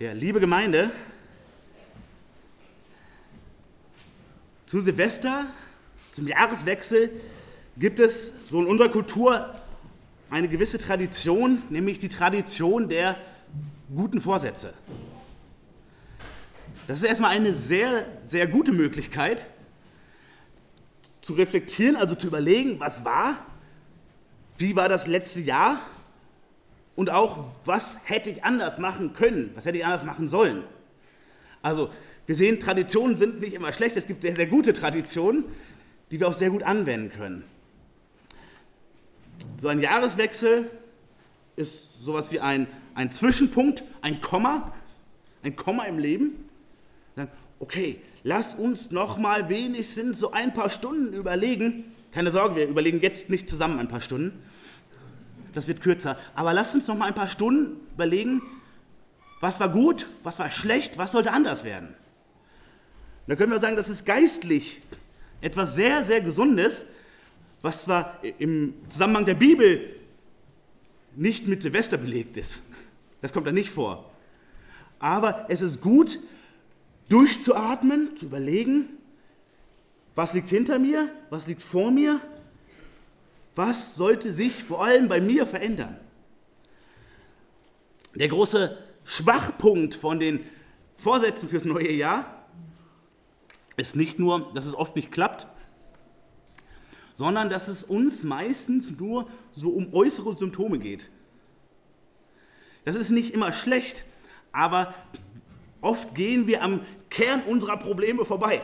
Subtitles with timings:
[0.00, 0.90] Ja, liebe Gemeinde,
[4.64, 5.44] zu Silvester,
[6.12, 7.10] zum Jahreswechsel,
[7.76, 9.54] gibt es so in unserer Kultur
[10.30, 13.18] eine gewisse Tradition, nämlich die Tradition der
[13.94, 14.72] guten Vorsätze.
[16.86, 19.44] Das ist erstmal eine sehr, sehr gute Möglichkeit
[21.20, 23.44] zu reflektieren, also zu überlegen, was war,
[24.56, 25.78] wie war das letzte Jahr
[27.00, 30.64] und auch, was hätte ich anders machen können, was hätte ich anders machen sollen.
[31.62, 31.88] Also
[32.26, 35.44] wir sehen, Traditionen sind nicht immer schlecht, es gibt sehr, sehr gute Traditionen,
[36.10, 37.44] die wir auch sehr gut anwenden können.
[39.56, 40.70] So ein Jahreswechsel
[41.56, 44.70] ist sowas wie ein, ein Zwischenpunkt, ein Komma,
[45.42, 46.50] ein Komma im Leben.
[47.60, 51.84] Okay, lass uns noch mal wenigstens so ein paar Stunden überlegen.
[52.12, 54.38] Keine Sorge, wir überlegen jetzt nicht zusammen ein paar Stunden,
[55.54, 56.16] das wird kürzer.
[56.34, 58.42] Aber lasst uns noch mal ein paar Stunden überlegen,
[59.40, 61.94] was war gut, was war schlecht, was sollte anders werden.
[63.26, 64.80] da können wir sagen, das ist geistlich
[65.40, 66.84] etwas sehr, sehr Gesundes,
[67.62, 69.96] was zwar im Zusammenhang der Bibel
[71.16, 72.60] nicht mit Silvester belegt ist.
[73.20, 74.10] Das kommt da nicht vor.
[74.98, 76.18] Aber es ist gut,
[77.08, 78.88] durchzuatmen, zu überlegen,
[80.14, 82.20] was liegt hinter mir, was liegt vor mir
[83.54, 85.98] was sollte sich vor allem bei mir verändern?
[88.14, 90.44] Der große Schwachpunkt von den
[90.96, 92.46] Vorsätzen fürs neue Jahr
[93.76, 95.46] ist nicht nur, dass es oft nicht klappt,
[97.14, 101.10] sondern dass es uns meistens nur so um äußere Symptome geht.
[102.84, 104.04] Das ist nicht immer schlecht,
[104.52, 104.94] aber
[105.80, 108.62] oft gehen wir am Kern unserer Probleme vorbei.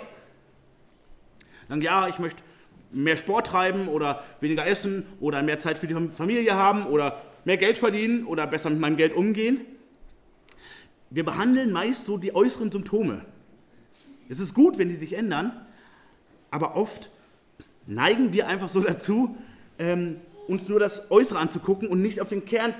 [1.68, 2.42] Dann ja, ich möchte
[2.92, 7.56] mehr Sport treiben oder weniger essen oder mehr Zeit für die Familie haben oder mehr
[7.56, 9.60] Geld verdienen oder besser mit meinem Geld umgehen.
[11.10, 13.24] Wir behandeln meist so die äußeren Symptome.
[14.28, 15.52] Es ist gut, wenn die sich ändern,
[16.50, 17.10] aber oft
[17.86, 19.36] neigen wir einfach so dazu,
[19.78, 20.16] ähm,
[20.48, 22.74] uns nur das Äußere anzugucken und nicht auf den Kern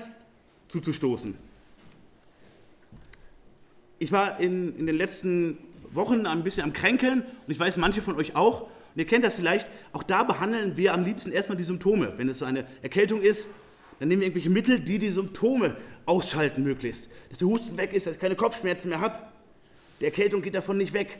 [0.67, 1.35] zuzustoßen.
[3.99, 5.57] Ich war in, in den letzten
[5.91, 8.69] Wochen ein bisschen am Kränkeln und ich weiß, manche von euch auch.
[8.97, 12.13] Und ihr kennt das vielleicht, auch da behandeln wir am liebsten erstmal die Symptome.
[12.17, 13.45] Wenn es so eine Erkältung ist,
[13.99, 15.77] dann nehmen wir irgendwelche Mittel, die die Symptome
[16.07, 17.07] ausschalten möglichst.
[17.29, 19.19] Dass der Husten weg ist, dass ich keine Kopfschmerzen mehr habe.
[19.99, 21.19] Die Erkältung geht davon nicht weg.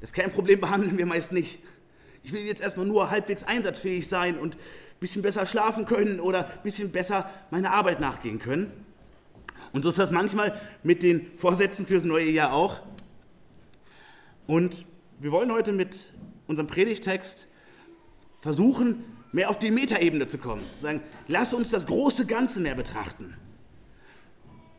[0.00, 1.60] Das Kernproblem behandeln wir meist nicht.
[2.24, 4.60] Ich will jetzt erstmal nur halbwegs einsatzfähig sein und ein
[4.98, 8.72] bisschen besser schlafen können oder ein bisschen besser meiner Arbeit nachgehen können.
[9.72, 12.80] Und so ist das manchmal mit den Vorsätzen fürs neue Jahr auch.
[14.48, 14.84] Und
[15.20, 16.08] wir wollen heute mit
[16.48, 17.46] unserem Predigtext
[18.40, 20.62] versuchen, mehr auf die Metaebene zu kommen.
[20.74, 23.34] Zu sagen, lass uns das große Ganze mehr betrachten.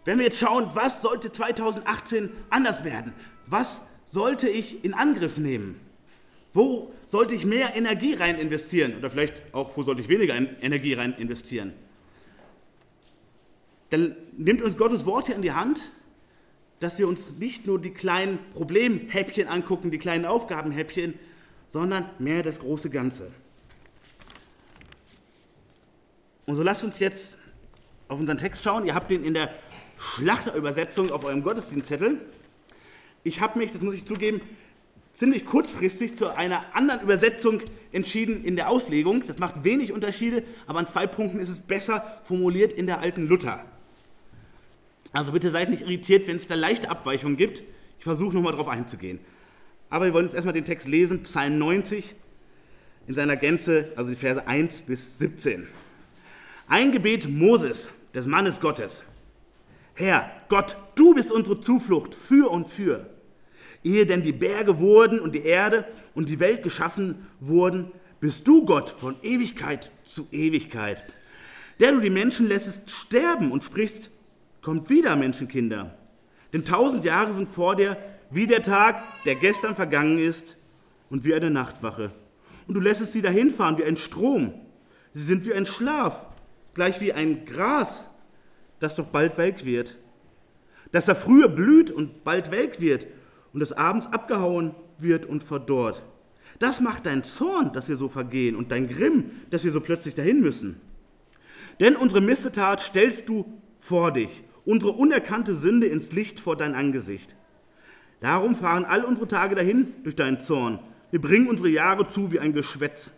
[0.06, 3.13] Wenn wir jetzt schauen, was sollte 2018 anders werden?
[3.46, 5.80] Was sollte ich in Angriff nehmen?
[6.53, 8.97] Wo sollte ich mehr Energie rein investieren?
[8.97, 11.74] Oder vielleicht auch, wo sollte ich weniger Energie rein investieren?
[13.91, 15.91] Dann nimmt uns Gottes Wort hier in die Hand,
[16.80, 21.16] dass wir uns nicht nur die kleinen Problemhäppchen angucken, die kleinen Aufgabenhäppchen,
[21.69, 23.31] sondern mehr das große Ganze.
[26.46, 27.38] Und so lasst uns jetzt
[28.07, 28.85] auf unseren Text schauen.
[28.85, 29.53] Ihr habt den in der
[29.97, 32.19] Schlachterübersetzung auf eurem Gottesdienstzettel.
[33.24, 34.41] Ich habe mich, das muss ich zugeben,
[35.13, 39.24] ziemlich kurzfristig zu einer anderen Übersetzung entschieden in der Auslegung.
[39.28, 43.28] Das macht wenig Unterschiede, aber an zwei Punkten ist es besser formuliert in der alten
[43.28, 43.63] Luther.
[45.12, 47.63] Also bitte seid nicht irritiert, wenn es da leichte Abweichungen gibt.
[47.97, 49.19] Ich versuche nochmal darauf einzugehen.
[49.90, 52.16] Aber wir wollen jetzt erstmal den Text lesen, Psalm 90
[53.08, 55.68] in seiner Gänze, also die Verse 1 bis 17.
[56.68, 59.04] Ein Gebet Moses, des Mannes Gottes.
[59.96, 63.10] Herr, Gott, du bist unsere Zuflucht für und für.
[63.84, 68.66] Ehe denn die Berge wurden und die Erde und die Welt geschaffen wurden, bist du
[68.66, 71.04] Gott von Ewigkeit zu Ewigkeit.
[71.80, 74.10] Der du die Menschen lässest sterben und sprichst,
[74.62, 75.98] kommt wieder, Menschenkinder.
[76.52, 77.98] Denn tausend Jahre sind vor dir
[78.31, 80.58] wie der Tag, der gestern vergangen ist
[81.10, 82.12] und wie eine Nachtwache.
[82.68, 84.54] Und du lässt sie dahinfahren wie ein Strom.
[85.14, 86.28] Sie sind wie ein Schlaf,
[86.74, 88.06] gleich wie ein Gras,
[88.80, 89.98] das doch bald welk wird.
[90.92, 93.08] Das da früher blüht und bald welk wird
[93.54, 96.04] und des Abends abgehauen wird und verdorrt.
[96.60, 100.14] Das macht dein Zorn, dass wir so vergehen und dein Grimm, dass wir so plötzlich
[100.14, 100.80] dahin müssen.
[101.80, 103.46] Denn unsere Missetat stellst du
[103.78, 107.36] vor dich, unsere unerkannte Sünde ins Licht vor dein Angesicht.
[108.19, 110.80] Darum fahren all unsere Tage dahin durch deinen Zorn.
[111.12, 113.12] Wir bringen unsere Jahre zu wie ein Geschwätz.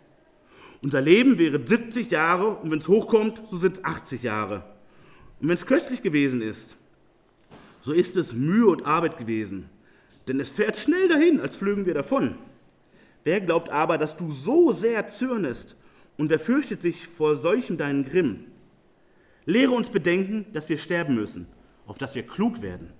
[0.80, 4.64] Unser Leben wäre 70 Jahre und wenn es hochkommt, so sind es 80 Jahre.
[5.40, 6.76] Und wenn es köstlich gewesen ist,
[7.80, 9.68] so ist es Mühe und Arbeit gewesen.
[10.28, 12.36] Denn es fährt schnell dahin, als flögen wir davon.
[13.24, 15.76] Wer glaubt aber, dass du so sehr zürnest
[16.16, 18.44] und wer fürchtet sich vor solchem deinen Grimm?
[19.44, 21.46] Lehre uns bedenken, dass wir sterben müssen,
[21.86, 22.90] auf dass wir klug werden.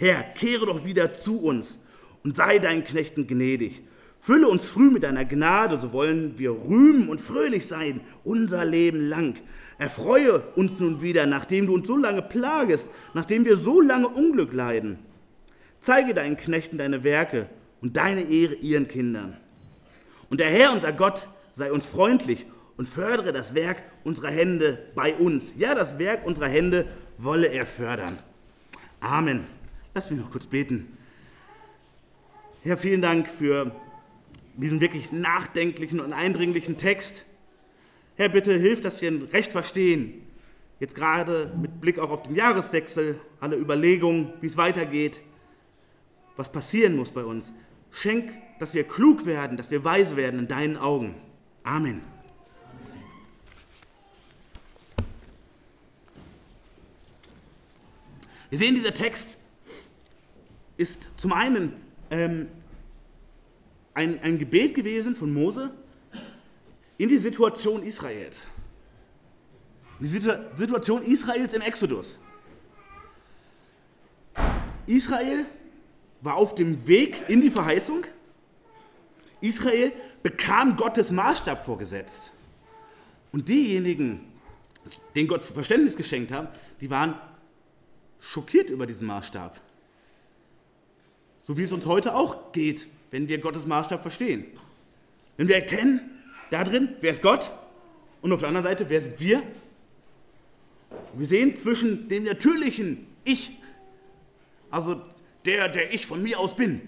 [0.00, 1.78] Herr, kehre doch wieder zu uns
[2.24, 3.82] und sei deinen Knechten gnädig.
[4.18, 9.10] Fülle uns früh mit deiner Gnade, so wollen wir rühmen und fröhlich sein, unser Leben
[9.10, 9.34] lang.
[9.76, 14.54] Erfreue uns nun wieder, nachdem du uns so lange plagest, nachdem wir so lange Unglück
[14.54, 14.98] leiden.
[15.80, 17.50] Zeige deinen Knechten deine Werke
[17.82, 19.36] und deine Ehre ihren Kindern.
[20.30, 22.46] Und der Herr, unser Gott, sei uns freundlich
[22.78, 25.52] und fördere das Werk unserer Hände bei uns.
[25.58, 26.86] Ja, das Werk unserer Hände
[27.18, 28.16] wolle er fördern.
[29.00, 29.59] Amen.
[29.94, 30.96] Lass mich noch kurz beten.
[32.62, 33.74] Herr, vielen Dank für
[34.54, 37.24] diesen wirklich nachdenklichen und eindringlichen Text.
[38.16, 40.26] Herr, bitte hilf, dass wir ihn recht verstehen.
[40.78, 45.20] Jetzt gerade mit Blick auch auf den Jahreswechsel, alle Überlegungen, wie es weitergeht,
[46.36, 47.52] was passieren muss bei uns.
[47.90, 51.16] Schenk, dass wir klug werden, dass wir weise werden in deinen Augen.
[51.64, 52.02] Amen.
[58.50, 59.36] Wir sehen, dieser Text
[60.80, 61.74] ist zum einen
[62.10, 62.48] ähm,
[63.92, 65.70] ein, ein Gebet gewesen von Mose
[66.96, 68.46] in die Situation Israels.
[69.98, 72.18] Die Situation Israels im Exodus.
[74.86, 75.44] Israel
[76.22, 78.06] war auf dem Weg in die Verheißung.
[79.42, 79.92] Israel
[80.22, 82.32] bekam Gottes Maßstab vorgesetzt.
[83.32, 84.32] Und diejenigen,
[85.14, 87.14] denen Gott Verständnis geschenkt hat, die waren
[88.18, 89.60] schockiert über diesen Maßstab.
[91.46, 94.44] So wie es uns heute auch geht, wenn wir Gottes Maßstab verstehen.
[95.36, 96.00] Wenn wir erkennen,
[96.50, 97.50] da drin, wer ist Gott
[98.22, 99.42] und auf der anderen Seite, wer sind wir?
[101.14, 103.50] Wir sehen zwischen dem natürlichen Ich,
[104.70, 105.00] also
[105.44, 106.82] der, der ich von mir aus bin,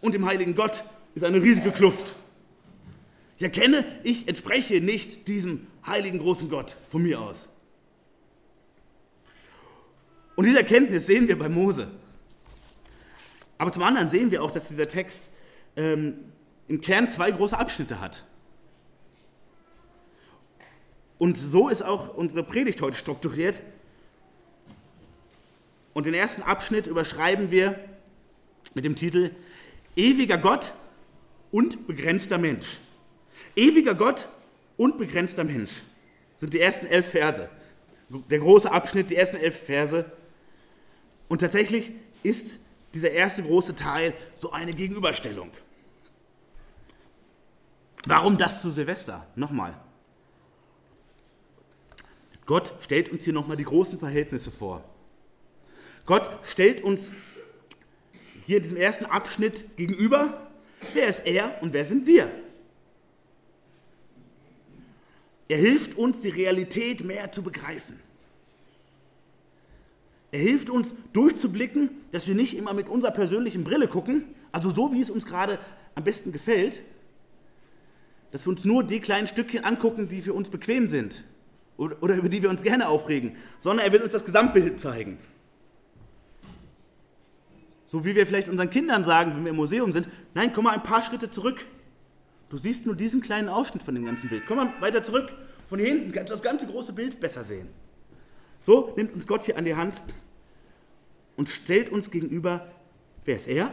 [0.00, 2.14] und dem heiligen Gott ist eine riesige Kluft.
[3.38, 7.48] Ich erkenne, ich entspreche nicht diesem heiligen großen Gott von mir aus.
[10.36, 11.90] Und diese Erkenntnis sehen wir bei Mose.
[13.58, 15.30] Aber zum anderen sehen wir auch, dass dieser Text
[15.76, 16.14] ähm,
[16.68, 18.24] im Kern zwei große Abschnitte hat.
[21.18, 23.62] Und so ist auch unsere Predigt heute strukturiert.
[25.92, 27.78] Und den ersten Abschnitt überschreiben wir
[28.74, 29.30] mit dem Titel
[29.96, 30.72] Ewiger Gott
[31.52, 32.78] und begrenzter Mensch.
[33.54, 34.28] Ewiger Gott
[34.76, 35.84] und begrenzter Mensch
[36.36, 37.48] sind die ersten elf Verse.
[38.08, 40.04] Der große Abschnitt, die ersten elf Verse.
[41.28, 41.92] Und tatsächlich
[42.24, 42.58] ist
[42.94, 45.50] dieser erste große Teil so eine Gegenüberstellung.
[48.06, 49.26] Warum das zu Silvester?
[49.34, 49.78] Nochmal.
[52.46, 54.84] Gott stellt uns hier nochmal die großen Verhältnisse vor.
[56.06, 57.12] Gott stellt uns
[58.46, 60.50] hier in diesem ersten Abschnitt gegenüber,
[60.92, 62.30] wer ist er und wer sind wir.
[65.48, 68.00] Er hilft uns, die Realität mehr zu begreifen.
[70.34, 74.92] Er hilft uns durchzublicken, dass wir nicht immer mit unserer persönlichen Brille gucken, also so
[74.92, 75.60] wie es uns gerade
[75.94, 76.80] am besten gefällt,
[78.32, 81.22] dass wir uns nur die kleinen Stückchen angucken, die für uns bequem sind
[81.76, 85.18] oder, oder über die wir uns gerne aufregen, sondern er will uns das Gesamtbild zeigen.
[87.86, 90.74] So wie wir vielleicht unseren Kindern sagen, wenn wir im Museum sind, nein, komm mal
[90.74, 91.64] ein paar Schritte zurück.
[92.48, 94.42] Du siehst nur diesen kleinen Ausschnitt von dem ganzen Bild.
[94.48, 95.32] Komm mal weiter zurück.
[95.68, 97.68] Von hier hinten kannst du das ganze große Bild besser sehen.
[98.64, 100.00] So nimmt uns Gott hier an die Hand
[101.36, 102.66] und stellt uns gegenüber,
[103.26, 103.70] wer ist er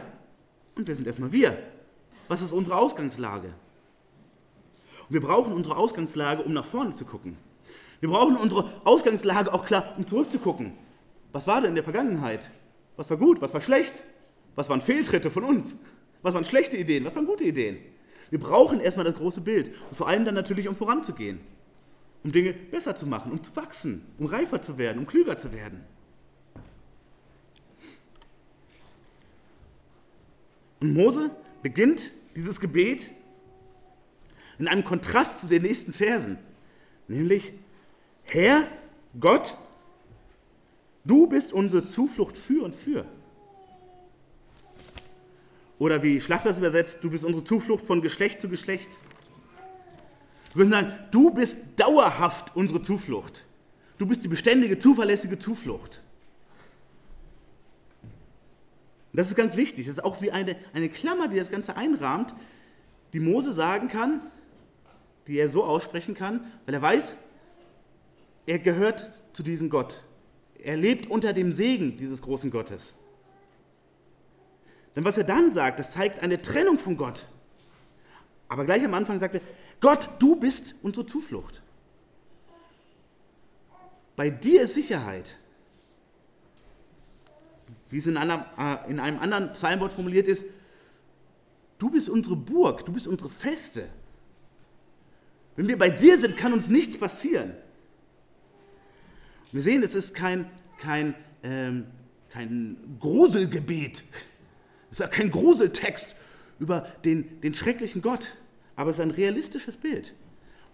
[0.74, 1.56] und wer sind erstmal wir?
[2.28, 3.54] Was ist unsere Ausgangslage?
[5.08, 7.38] Und wir brauchen unsere Ausgangslage, um nach vorne zu gucken.
[8.00, 10.74] Wir brauchen unsere Ausgangslage auch klar, um zurückzugucken.
[11.32, 12.50] Was war denn in der Vergangenheit?
[12.98, 13.40] Was war gut?
[13.40, 14.04] Was war schlecht?
[14.56, 15.76] Was waren Fehltritte von uns?
[16.20, 17.06] Was waren schlechte Ideen?
[17.06, 17.78] Was waren gute Ideen?
[18.28, 19.68] Wir brauchen erstmal das große Bild.
[19.88, 21.40] Und vor allem dann natürlich, um voranzugehen.
[22.24, 25.52] Um Dinge besser zu machen, um zu wachsen, um reifer zu werden, um klüger zu
[25.52, 25.84] werden.
[30.80, 31.30] Und Mose
[31.62, 33.10] beginnt dieses Gebet
[34.58, 36.38] in einem Kontrast zu den nächsten Versen,
[37.08, 37.52] nämlich,
[38.24, 38.66] Herr
[39.18, 39.54] Gott,
[41.04, 43.04] du bist unsere Zuflucht für und für.
[45.78, 48.98] Oder wie Schlachter es übersetzt, du bist unsere Zuflucht von Geschlecht zu Geschlecht.
[50.52, 53.44] Wir würden sagen, du bist dauerhaft unsere Zuflucht.
[53.98, 56.02] Du bist die beständige, zuverlässige Zuflucht.
[59.12, 59.86] Und das ist ganz wichtig.
[59.86, 62.34] Das ist auch wie eine, eine Klammer, die das Ganze einrahmt,
[63.12, 64.20] die Mose sagen kann,
[65.26, 67.16] die er so aussprechen kann, weil er weiß,
[68.46, 70.04] er gehört zu diesem Gott.
[70.62, 72.94] er lebt unter dem Segen dieses großen Gottes.
[74.94, 77.24] Denn was er dann sagt, das zeigt eine Trennung von Gott.
[78.48, 79.40] Aber gleich am Anfang sagt er,
[79.82, 81.60] Gott, du bist unsere Zuflucht.
[84.14, 85.36] Bei dir ist Sicherheit.
[87.90, 90.44] Wie es in einem, äh, in einem anderen Psalmwort formuliert ist,
[91.78, 93.88] du bist unsere Burg, du bist unsere Feste.
[95.56, 97.52] Wenn wir bei dir sind, kann uns nichts passieren.
[99.50, 100.48] Wir sehen, es ist kein,
[100.78, 101.86] kein, ähm,
[102.30, 104.04] kein Gruselgebet.
[104.92, 106.14] Es ist kein Gruseltext
[106.60, 108.30] über den, den schrecklichen Gott,
[108.76, 110.14] aber es ist ein realistisches Bild.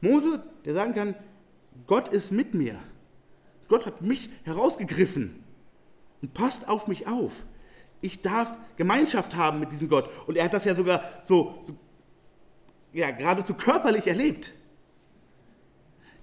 [0.00, 1.14] Mose, der sagen kann,
[1.86, 2.78] Gott ist mit mir.
[3.68, 5.42] Gott hat mich herausgegriffen
[6.22, 7.44] und passt auf mich auf.
[8.00, 10.10] Ich darf Gemeinschaft haben mit diesem Gott.
[10.26, 11.76] Und er hat das ja sogar so, so
[12.92, 14.52] ja, geradezu körperlich erlebt.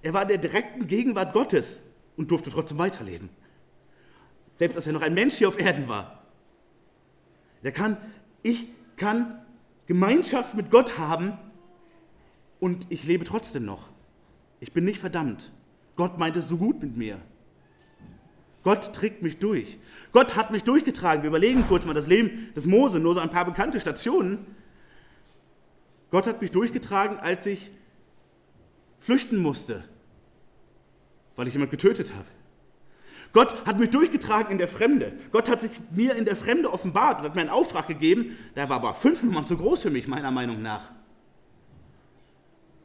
[0.02, 1.80] Er war in der direkten Gegenwart Gottes
[2.16, 3.28] und durfte trotzdem weiterleben.
[4.56, 6.22] Selbst als er noch ein Mensch hier auf Erden war.
[7.62, 7.96] Der kann,
[8.42, 8.66] ich
[8.96, 9.44] kann
[9.86, 11.38] Gemeinschaft mit Gott haben
[12.60, 13.88] und ich lebe trotzdem noch.
[14.60, 15.50] Ich bin nicht verdammt.
[15.96, 17.20] Gott meint es so gut mit mir.
[18.62, 19.78] Gott trägt mich durch.
[20.12, 21.22] Gott hat mich durchgetragen.
[21.22, 24.44] Wir überlegen kurz mal das Leben des Mose, nur so ein paar bekannte Stationen.
[26.10, 27.70] Gott hat mich durchgetragen, als ich
[28.98, 29.84] flüchten musste,
[31.36, 32.26] weil ich jemand getötet habe.
[33.32, 35.12] Gott hat mich durchgetragen in der Fremde.
[35.30, 38.68] Gott hat sich mir in der Fremde offenbart und hat mir einen Auftrag gegeben, der
[38.68, 40.90] war aber fünfmal zu groß für mich, meiner Meinung nach.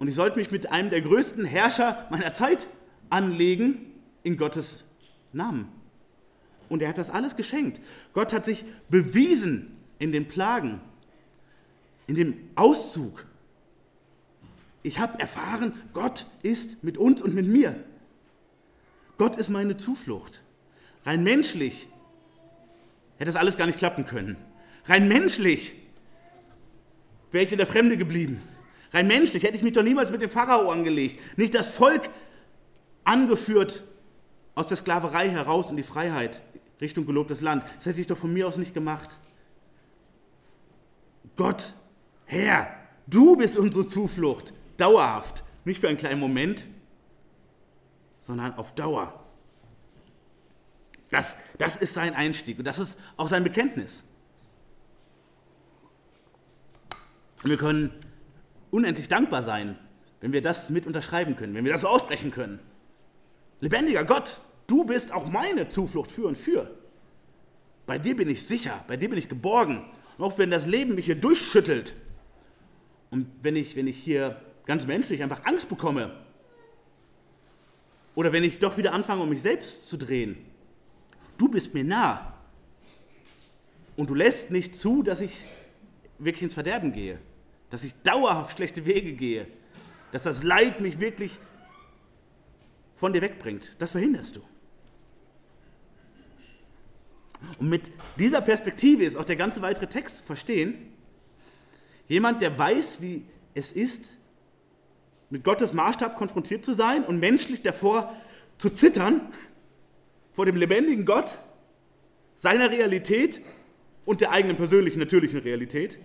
[0.01, 2.65] Und ich sollte mich mit einem der größten Herrscher meiner Zeit
[3.12, 3.86] anlegen
[4.24, 4.84] in Gottes
[5.31, 5.67] Namen.
[6.70, 7.79] Und er hat das alles geschenkt.
[8.13, 10.81] Gott hat sich bewiesen in den Plagen,
[12.08, 13.27] in dem Auszug.
[14.81, 17.75] Ich habe erfahren, Gott ist mit uns und mit mir.
[19.20, 20.41] Gott ist meine Zuflucht.
[21.05, 21.88] Rein menschlich
[23.20, 24.36] hätte das alles gar nicht klappen können.
[24.86, 25.74] Rein menschlich
[27.31, 28.41] wäre ich in der Fremde geblieben.
[28.91, 31.19] Rein menschlich hätte ich mich doch niemals mit dem Pharao angelegt.
[31.38, 32.10] Nicht das Volk
[33.03, 33.83] angeführt
[34.53, 36.41] aus der Sklaverei heraus in die Freiheit,
[36.81, 37.63] Richtung gelobtes Land.
[37.75, 39.17] Das hätte ich doch von mir aus nicht gemacht.
[41.38, 41.74] Gott,
[42.25, 42.67] Herr,
[43.07, 46.65] du bist unsere Zuflucht, dauerhaft, nicht für einen kleinen Moment,
[48.19, 49.24] sondern auf Dauer.
[51.10, 54.03] Das, das ist sein Einstieg und das ist auch sein Bekenntnis.
[57.43, 57.91] wir können
[58.71, 59.77] unendlich dankbar sein,
[60.21, 62.59] wenn wir das mit unterschreiben können, wenn wir das so aussprechen können.
[63.59, 66.69] Lebendiger Gott, du bist auch meine Zuflucht für und für.
[67.85, 69.85] Bei dir bin ich sicher, bei dir bin ich geborgen.
[70.17, 71.93] Und auch wenn das Leben mich hier durchschüttelt
[73.09, 76.15] und wenn ich, wenn ich hier ganz menschlich einfach Angst bekomme,
[78.15, 80.37] oder wenn ich doch wieder anfange, um mich selbst zu drehen.
[81.37, 82.33] Du bist mir nah.
[83.95, 85.43] Und du lässt nicht zu, dass ich
[86.19, 87.19] wirklich ins Verderben gehe.
[87.71, 89.47] Dass ich dauerhaft schlechte Wege gehe.
[90.11, 91.39] Dass das Leid mich wirklich
[92.95, 93.75] von dir wegbringt.
[93.79, 94.41] Das verhinderst du.
[97.57, 100.93] Und mit dieser Perspektive ist auch der ganze weitere Text zu verstehen.
[102.07, 103.25] Jemand, der weiß, wie
[103.55, 104.17] es ist,
[105.29, 108.15] mit Gottes Maßstab konfrontiert zu sein und menschlich davor
[108.57, 109.33] zu zittern,
[110.33, 111.39] vor dem lebendigen Gott,
[112.35, 113.41] seiner Realität
[114.05, 115.99] und der eigenen persönlichen, natürlichen Realität.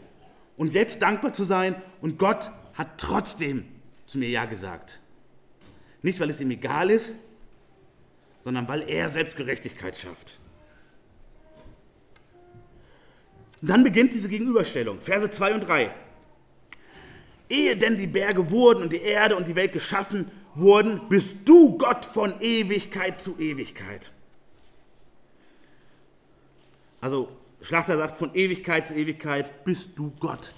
[0.57, 3.65] Und jetzt dankbar zu sein und Gott hat trotzdem
[4.07, 5.01] zu mir Ja gesagt.
[6.03, 7.15] Nicht, weil es ihm egal ist,
[8.43, 10.39] sondern weil er selbst Gerechtigkeit schafft.
[13.61, 15.91] Und dann beginnt diese Gegenüberstellung, Verse 2 und 3.
[17.49, 21.77] Ehe denn die Berge wurden und die Erde und die Welt geschaffen wurden, bist du
[21.79, 24.13] Gott von Ewigkeit zu Ewigkeit.
[27.01, 27.29] Also
[27.67, 30.53] Schlachter sagt, von Ewigkeit zu Ewigkeit bist du Gott.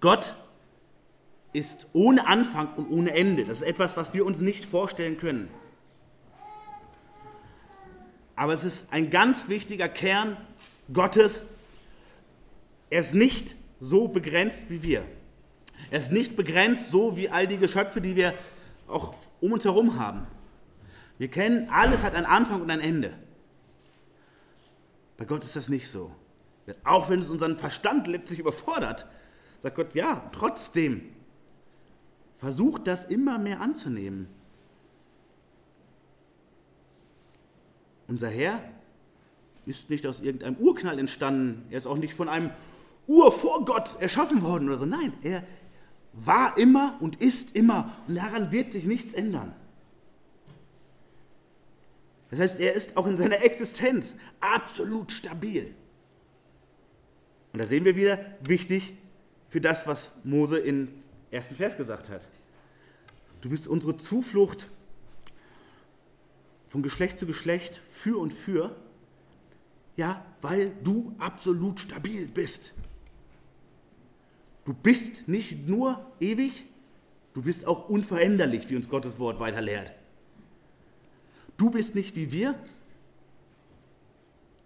[0.00, 0.32] Gott
[1.52, 3.44] ist ohne Anfang und ohne Ende.
[3.44, 5.50] Das ist etwas, was wir uns nicht vorstellen können.
[8.36, 10.38] Aber es ist ein ganz wichtiger Kern
[10.90, 11.44] Gottes.
[12.88, 15.04] Er ist nicht so begrenzt wie wir.
[15.90, 18.32] Er ist nicht begrenzt so wie all die Geschöpfe, die wir
[18.88, 20.26] auch um uns herum haben.
[21.18, 23.12] Wir kennen, alles hat einen Anfang und ein Ende.
[25.20, 26.10] Bei Gott ist das nicht so.
[26.82, 29.04] Auch wenn es unseren Verstand letztlich überfordert,
[29.58, 31.02] sagt Gott, ja, trotzdem,
[32.38, 34.28] versucht das immer mehr anzunehmen.
[38.08, 38.62] Unser Herr
[39.66, 42.50] ist nicht aus irgendeinem Urknall entstanden, er ist auch nicht von einem
[43.06, 44.86] Ur vor Gott erschaffen worden oder so.
[44.86, 45.44] Nein, er
[46.14, 49.54] war immer und ist immer und daran wird sich nichts ändern.
[52.30, 55.74] Das heißt, er ist auch in seiner Existenz absolut stabil.
[57.52, 58.94] Und da sehen wir wieder, wichtig
[59.48, 60.88] für das, was Mose im
[61.30, 62.26] ersten Vers gesagt hat.
[63.40, 64.68] Du bist unsere Zuflucht
[66.68, 68.76] von Geschlecht zu Geschlecht, für und für,
[69.96, 72.72] ja, weil du absolut stabil bist.
[74.64, 76.64] Du bist nicht nur ewig,
[77.34, 79.92] du bist auch unveränderlich, wie uns Gottes Wort weiter lehrt.
[81.60, 82.54] Du bist nicht wie wir,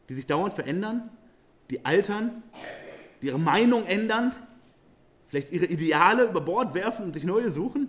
[0.09, 1.11] die sich dauernd verändern,
[1.69, 2.45] die altern,
[3.21, 4.33] die ihre Meinung ändern,
[5.27, 7.89] vielleicht ihre Ideale über Bord werfen und sich neue suchen.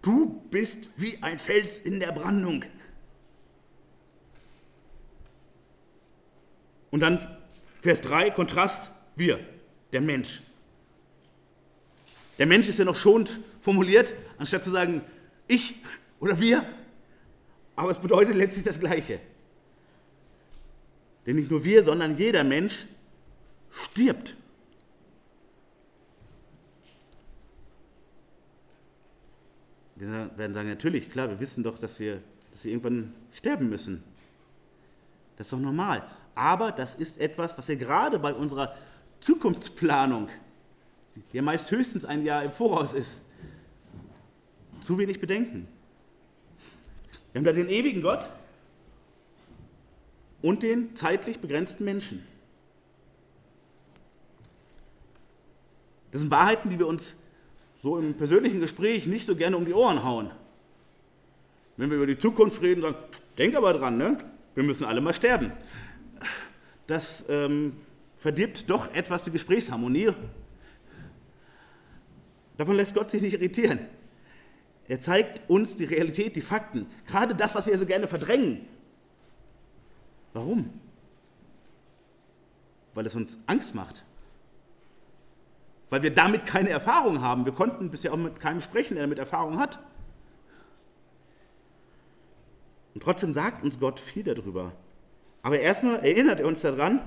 [0.00, 2.64] Du bist wie ein Fels in der Brandung.
[6.90, 7.18] Und dann
[7.82, 9.40] Vers 3, Kontrast, wir,
[9.92, 10.42] der Mensch.
[12.38, 15.02] Der Mensch ist ja noch schonend formuliert, anstatt zu sagen
[15.48, 15.74] ich
[16.18, 16.64] oder wir.
[17.76, 19.20] Aber es bedeutet letztlich das Gleiche.
[21.26, 22.86] Denn nicht nur wir, sondern jeder Mensch
[23.70, 24.36] stirbt.
[29.96, 32.20] Wir werden sagen, natürlich, klar, wir wissen doch, dass wir,
[32.52, 34.02] dass wir irgendwann sterben müssen.
[35.36, 36.06] Das ist doch normal.
[36.34, 38.74] Aber das ist etwas, was wir gerade bei unserer
[39.20, 40.28] Zukunftsplanung,
[41.32, 43.20] die ja meist höchstens ein Jahr im Voraus ist,
[44.82, 45.66] zu wenig bedenken.
[47.36, 48.30] Wir haben da den ewigen Gott
[50.40, 52.26] und den zeitlich begrenzten Menschen.
[56.12, 57.16] Das sind Wahrheiten, die wir uns
[57.76, 60.30] so im persönlichen Gespräch nicht so gerne um die Ohren hauen.
[61.76, 62.96] Wenn wir über die Zukunft reden, sagen,
[63.36, 64.16] denk aber dran, ne?
[64.54, 65.52] wir müssen alle mal sterben.
[66.86, 67.74] Das ähm,
[68.16, 70.08] verdirbt doch etwas die Gesprächsharmonie.
[72.56, 73.80] Davon lässt Gott sich nicht irritieren.
[74.88, 78.66] Er zeigt uns die Realität, die Fakten, gerade das, was wir so gerne verdrängen.
[80.32, 80.70] Warum?
[82.94, 84.04] Weil es uns Angst macht
[85.90, 87.44] weil wir damit keine Erfahrung haben.
[87.44, 89.78] Wir konnten bisher auch mit keinem sprechen, der damit Erfahrung hat.
[92.94, 94.72] Und trotzdem sagt uns Gott viel darüber.
[95.42, 97.00] Aber erstmal erinnert er uns daran,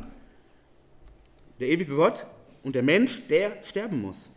[1.59, 2.25] der ewige Gott
[2.63, 4.29] und der Mensch, der sterben muss.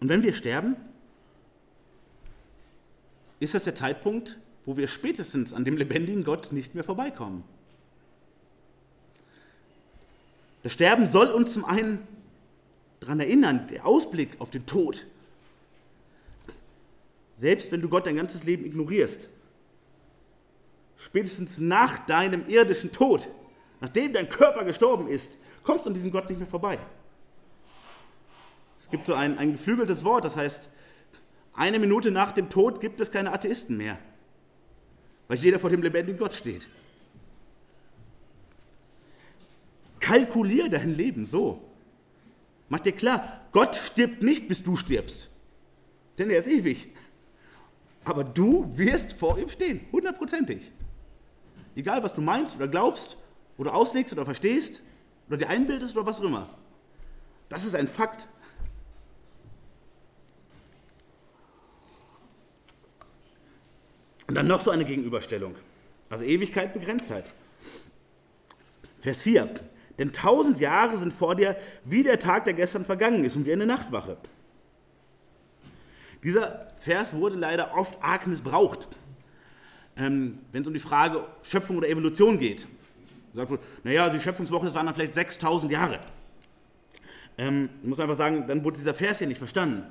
[0.00, 0.76] Und wenn wir sterben,
[3.38, 7.44] ist das der Zeitpunkt, wo wir spätestens an dem lebendigen Gott nicht mehr vorbeikommen.
[10.62, 12.06] Das Sterben soll uns zum einen
[13.00, 15.06] daran erinnern, der Ausblick auf den Tod.
[17.38, 19.30] Selbst wenn du Gott dein ganzes Leben ignorierst,
[20.98, 23.28] spätestens nach deinem irdischen Tod,
[23.80, 26.78] nachdem dein Körper gestorben ist, kommst du an diesem Gott nicht mehr vorbei.
[28.90, 30.68] Gibt so ein, ein geflügeltes Wort, das heißt,
[31.54, 33.98] eine Minute nach dem Tod gibt es keine Atheisten mehr,
[35.28, 36.68] weil jeder vor dem lebendigen Gott steht.
[40.00, 41.62] Kalkulier dein Leben so.
[42.68, 45.28] Mach dir klar, Gott stirbt nicht, bis du stirbst.
[46.18, 46.88] Denn er ist ewig.
[48.04, 50.72] Aber du wirst vor ihm stehen, hundertprozentig.
[51.76, 53.16] Egal, was du meinst oder glaubst
[53.58, 54.80] oder auslegst oder verstehst
[55.28, 56.48] oder dir einbildest oder was auch immer.
[57.48, 58.26] Das ist ein Fakt.
[64.30, 65.56] Und dann noch so eine Gegenüberstellung.
[66.08, 67.24] Also Ewigkeit, Begrenztheit.
[69.00, 69.52] Vers 4.
[69.98, 73.52] Denn tausend Jahre sind vor dir wie der Tag, der gestern vergangen ist und wie
[73.52, 74.16] eine Nachtwache.
[76.22, 78.86] Dieser Vers wurde leider oft arg missbraucht,
[79.96, 82.68] ähm, wenn es um die Frage Schöpfung oder Evolution geht.
[83.34, 85.98] Sagt naja, die Schöpfungswoche, das waren dann vielleicht 6000 Jahre.
[87.36, 89.82] Ähm, ich muss einfach sagen, dann wurde dieser Vers hier nicht verstanden.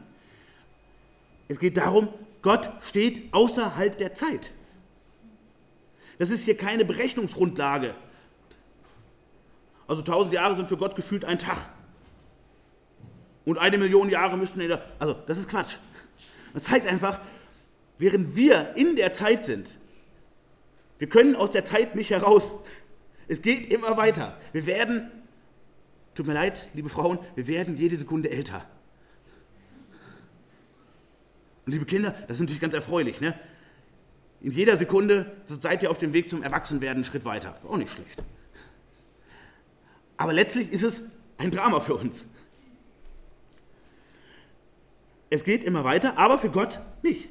[1.49, 2.07] Es geht darum,
[2.41, 4.51] Gott steht außerhalb der Zeit.
[6.17, 7.95] Das ist hier keine Berechnungsgrundlage
[9.89, 11.57] also 1000 Jahre sind für Gott gefühlt ein Tag.
[13.43, 14.85] Und eine Million Jahre müssten in der.
[14.99, 15.77] Also, das ist Quatsch.
[16.53, 17.19] Das zeigt einfach,
[17.97, 19.79] während wir in der Zeit sind,
[20.99, 22.57] wir können aus der Zeit nicht heraus.
[23.27, 24.37] Es geht immer weiter.
[24.51, 25.09] Wir werden,
[26.13, 28.67] tut mir leid, liebe Frauen, wir werden jede Sekunde älter.
[31.69, 33.21] Und liebe Kinder, das ist natürlich ganz erfreulich.
[33.21, 33.39] Ne?
[34.41, 37.59] In jeder Sekunde seid ihr auf dem Weg zum Erwachsenwerden einen Schritt weiter.
[37.63, 38.23] Auch nicht schlecht.
[40.17, 41.03] Aber letztlich ist es
[41.37, 42.25] ein Drama für uns.
[45.29, 47.29] Es geht immer weiter, aber für Gott nicht.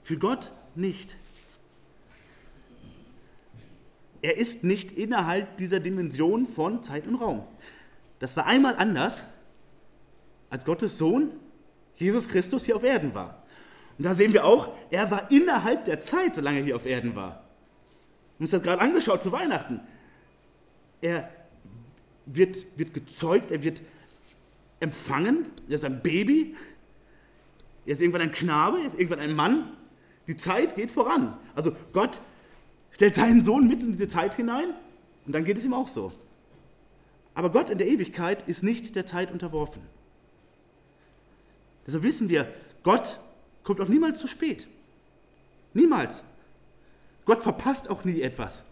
[0.00, 1.16] Für Gott nicht.
[4.22, 7.42] Er ist nicht innerhalb dieser Dimension von Zeit und Raum.
[8.20, 9.24] Das war einmal anders,
[10.50, 11.32] als Gottes Sohn
[12.00, 13.42] Jesus Christus hier auf Erden war.
[13.98, 17.14] Und da sehen wir auch, er war innerhalb der Zeit, solange er hier auf Erden
[17.14, 17.28] war.
[17.28, 19.80] Wir haben uns das gerade angeschaut zu Weihnachten.
[21.02, 21.30] Er
[22.24, 23.82] wird, wird gezeugt, er wird
[24.80, 26.56] empfangen, er ist ein Baby,
[27.84, 29.76] er ist irgendwann ein Knabe, er ist irgendwann ein Mann.
[30.26, 31.36] Die Zeit geht voran.
[31.54, 32.22] Also Gott
[32.92, 34.72] stellt seinen Sohn mit in diese Zeit hinein
[35.26, 36.12] und dann geht es ihm auch so.
[37.34, 39.82] Aber Gott in der Ewigkeit ist nicht der Zeit unterworfen.
[41.86, 43.18] Deshalb wissen wir, Gott
[43.64, 44.66] kommt auch niemals zu spät.
[45.74, 46.24] Niemals.
[47.24, 48.64] Gott verpasst auch nie etwas.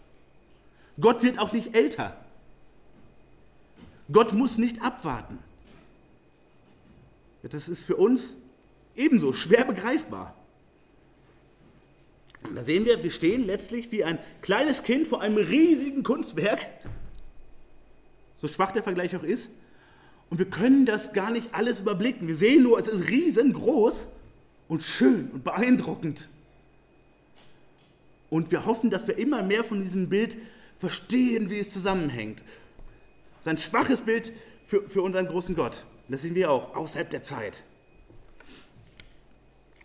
[0.99, 2.17] Gott wird auch nicht älter.
[4.11, 5.39] Gott muss nicht abwarten.
[7.43, 8.35] Das ist für uns
[8.95, 10.35] ebenso schwer begreifbar.
[12.43, 16.65] Und da sehen wir, wir stehen letztlich wie ein kleines Kind vor einem riesigen Kunstwerk,
[18.37, 19.51] so schwach der Vergleich auch ist,
[20.29, 22.27] und wir können das gar nicht alles überblicken.
[22.27, 24.07] Wir sehen nur, es ist riesengroß
[24.67, 26.29] und schön und beeindruckend.
[28.29, 30.37] Und wir hoffen, dass wir immer mehr von diesem Bild
[30.77, 32.43] verstehen, wie es zusammenhängt.
[33.41, 34.31] Sein schwaches Bild
[34.65, 35.83] für, für unseren großen Gott.
[36.09, 37.63] Das sehen wir auch, außerhalb der Zeit.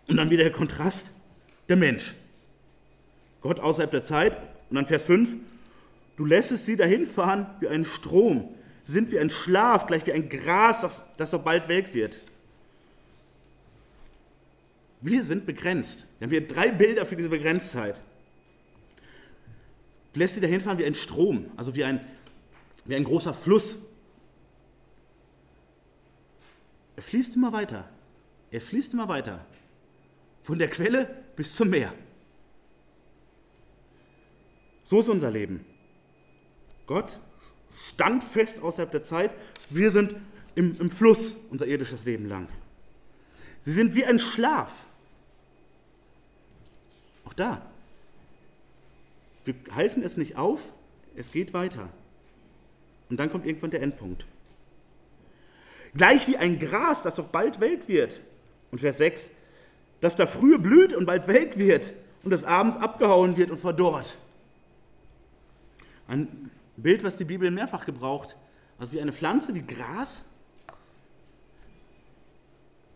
[0.09, 1.13] Und dann wieder der Kontrast,
[1.69, 2.15] der Mensch.
[3.41, 4.37] Gott außerhalb der Zeit.
[4.69, 5.37] Und dann Vers 5,
[6.17, 10.29] du lässest sie dahin fahren wie ein Strom, sind wie ein Schlaf, gleich wie ein
[10.29, 12.21] Gras, das doch bald welk wird.
[15.01, 16.07] Wir sind begrenzt.
[16.19, 18.01] Wir haben hier drei Bilder für diese Begrenztheit.
[20.13, 22.07] Du lässt sie dahin fahren wie ein Strom, also wie ein,
[22.85, 23.79] wie ein großer Fluss.
[26.97, 27.89] Er fließt immer weiter.
[28.51, 29.45] Er fließt immer weiter.
[30.43, 31.93] Von der Quelle bis zum Meer.
[34.85, 35.65] So ist unser Leben.
[36.87, 37.19] Gott
[37.89, 39.35] stand fest außerhalb der Zeit.
[39.71, 40.15] Wir sind
[40.55, 42.49] im, im Fluss unser irdisches Leben lang.
[43.63, 44.87] Sie sind wie ein Schlaf.
[47.25, 47.63] Auch da.
[49.45, 50.73] Wir halten es nicht auf,
[51.17, 51.89] es geht weiter.
[53.11, 54.27] Und dann kommt irgendwann der Endpunkt.
[55.95, 58.21] Gleich wie ein Gras, das doch bald welk wird.
[58.71, 59.31] Und Vers 6,
[60.01, 61.93] dass da frühe blüht und bald welk wird
[62.25, 64.17] und des Abends abgehauen wird und verdorrt.
[66.09, 68.37] Ein Bild, was die Bibel mehrfach gebraucht.
[68.79, 70.25] Also wie eine Pflanze, wie Gras.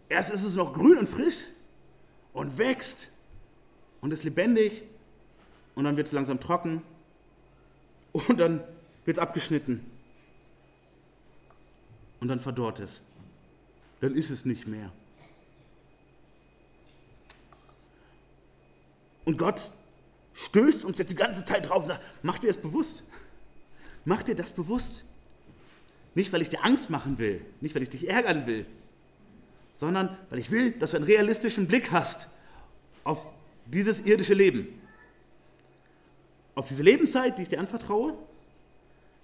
[0.08, 1.44] Erst ist es noch grün und frisch
[2.32, 3.10] und wächst
[4.00, 4.82] und ist lebendig
[5.74, 6.82] und dann wird es langsam trocken
[8.12, 8.62] und dann
[9.04, 9.84] wird es abgeschnitten
[12.20, 13.00] und dann verdorrt es.
[14.00, 14.90] Dann ist es nicht mehr.
[19.24, 19.72] Und Gott
[20.34, 23.02] stößt uns jetzt die ganze Zeit drauf und sagt, mach dir das bewusst.
[24.08, 25.04] Mach dir das bewusst.
[26.14, 28.64] Nicht, weil ich dir Angst machen will, nicht, weil ich dich ärgern will,
[29.76, 32.26] sondern weil ich will, dass du einen realistischen Blick hast
[33.04, 33.18] auf
[33.66, 34.66] dieses irdische Leben.
[36.54, 38.14] Auf diese Lebenszeit, die ich dir anvertraue,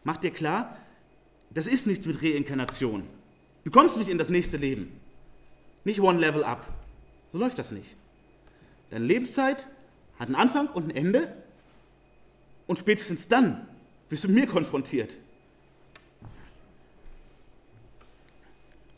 [0.04, 0.76] mach dir klar,
[1.48, 3.04] das ist nichts mit Reinkarnation.
[3.64, 5.00] Du kommst nicht in das nächste Leben.
[5.84, 6.66] Nicht one level up.
[7.32, 7.96] So läuft das nicht.
[8.90, 9.66] Deine Lebenszeit
[10.18, 11.34] hat einen Anfang und ein Ende
[12.66, 13.66] und spätestens dann
[14.08, 15.16] bist du mit mir konfrontiert.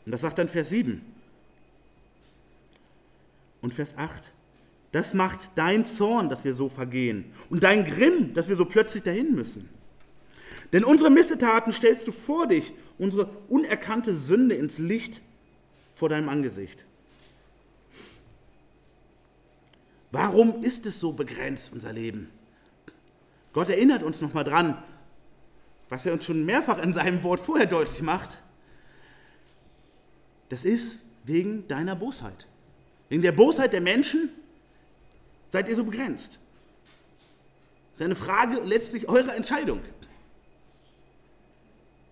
[0.05, 1.01] Und das sagt dann Vers 7
[3.61, 4.31] und Vers 8.
[4.93, 9.03] Das macht dein Zorn, dass wir so vergehen und dein Grimm, dass wir so plötzlich
[9.03, 9.67] dahin müssen.
[10.73, 15.21] Denn unsere Missetaten stellst du vor dich, unsere unerkannte Sünde ins Licht
[15.93, 16.85] vor deinem Angesicht.
[20.11, 22.29] Warum ist es so begrenzt, unser Leben?
[23.53, 24.81] Gott erinnert uns nochmal dran,
[25.89, 28.37] was er uns schon mehrfach in seinem Wort vorher deutlich macht.
[30.49, 32.47] Das ist wegen deiner Bosheit.
[33.09, 34.29] Wegen der Bosheit der Menschen
[35.49, 36.39] seid ihr so begrenzt.
[37.93, 39.81] Das ist eine Frage letztlich eurer Entscheidung.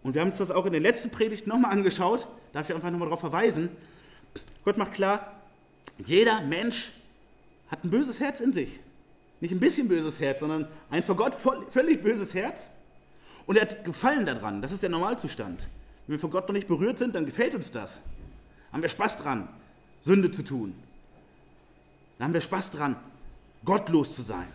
[0.03, 2.27] Und wir haben uns das auch in der letzten Predigt nochmal angeschaut.
[2.53, 3.69] Darf ich einfach nochmal darauf verweisen.
[4.63, 5.41] Gott macht klar,
[5.97, 6.91] jeder Mensch
[7.69, 8.79] hat ein böses Herz in sich.
[9.41, 12.69] Nicht ein bisschen böses Herz, sondern ein vor Gott völlig böses Herz.
[13.47, 14.61] Und er hat Gefallen daran.
[14.61, 15.67] Das ist der Normalzustand.
[16.07, 18.01] Wenn wir von Gott noch nicht berührt sind, dann gefällt uns das.
[18.71, 19.47] Haben wir Spaß dran,
[20.01, 20.75] Sünde zu tun.
[22.17, 22.95] Dann haben wir Spaß dran,
[23.63, 24.47] gottlos zu sein.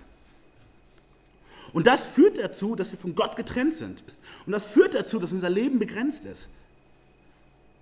[1.72, 4.03] Und das führt dazu, dass wir von Gott getrennt sind.
[4.46, 6.48] Und das führt dazu, dass unser Leben begrenzt ist.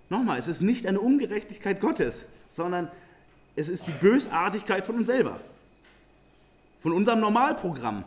[0.09, 2.89] Nochmal, es ist nicht eine Ungerechtigkeit Gottes, sondern
[3.55, 5.39] es ist die Bösartigkeit von uns selber,
[6.81, 8.03] von unserem Normalprogramm.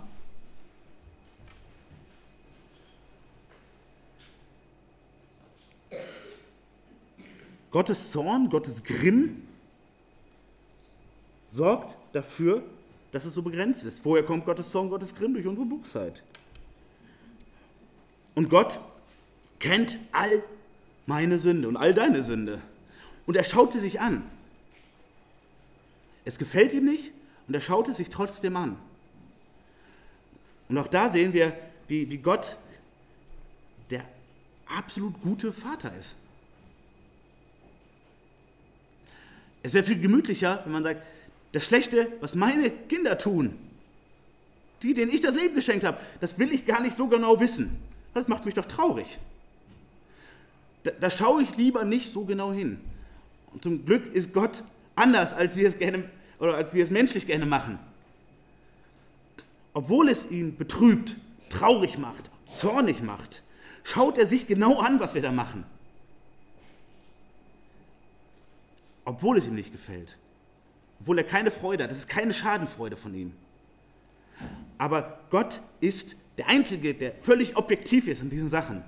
[7.73, 9.43] Gottes Zorn, Gottes Grimm
[11.51, 12.63] sorgt dafür,
[13.13, 14.05] dass es so begrenzt ist.
[14.05, 15.35] Woher kommt Gottes Zorn, Gottes Grimm?
[15.35, 16.23] Durch unsere Buchzeit.
[18.35, 18.79] Und Gott
[19.59, 20.43] kennt all
[21.07, 22.61] meine Sünde und all deine Sünde.
[23.27, 24.23] Und er schaut sie sich an.
[26.25, 27.13] Es gefällt ihm nicht
[27.49, 28.77] und er schaut es sich trotzdem an.
[30.69, 31.57] Und auch da sehen wir,
[31.89, 32.57] wie, wie Gott
[33.91, 34.05] der
[34.67, 36.15] absolut gute Vater ist.
[39.63, 41.03] Es wäre viel gemütlicher, wenn man sagt,
[41.53, 43.57] das Schlechte, was meine Kinder tun,
[44.83, 47.79] die, denen ich das Leben geschenkt habe, das will ich gar nicht so genau wissen.
[48.15, 49.19] Das macht mich doch traurig.
[50.83, 52.81] Da, da schaue ich lieber nicht so genau hin.
[53.53, 54.63] Und zum Glück ist Gott
[54.97, 56.05] anders, als wir es gerne
[56.39, 57.79] oder als wir es menschlich gerne machen.
[59.75, 61.17] Obwohl es ihn betrübt,
[61.49, 63.43] traurig macht, zornig macht,
[63.85, 65.65] schaut er sich genau an, was wir da machen.
[69.05, 70.17] Obwohl es ihm nicht gefällt.
[71.01, 71.91] Obwohl er keine Freude hat.
[71.91, 73.33] Das ist keine Schadenfreude von ihm.
[74.79, 78.83] Aber Gott ist der Einzige, der völlig objektiv ist in diesen Sachen.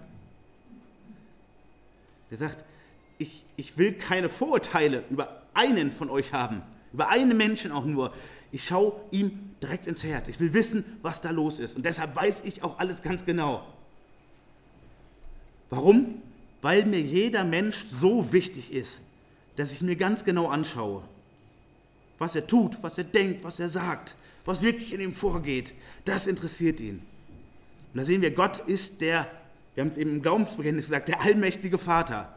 [2.30, 2.64] Der sagt,
[3.18, 8.12] ich, ich will keine Vorurteile über einen von euch haben, über einen Menschen auch nur.
[8.50, 10.28] Ich schaue ihm direkt ins Herz.
[10.28, 11.76] Ich will wissen, was da los ist.
[11.76, 13.64] Und deshalb weiß ich auch alles ganz genau.
[15.70, 16.22] Warum?
[16.62, 19.00] Weil mir jeder Mensch so wichtig ist,
[19.56, 21.02] dass ich mir ganz genau anschaue,
[22.18, 25.74] was er tut, was er denkt, was er sagt, was wirklich in ihm vorgeht.
[26.04, 26.98] Das interessiert ihn.
[27.92, 29.26] Und da sehen wir, Gott ist der,
[29.74, 32.34] wir haben es eben im Glaubensbekenntnis gesagt, der allmächtige Vater.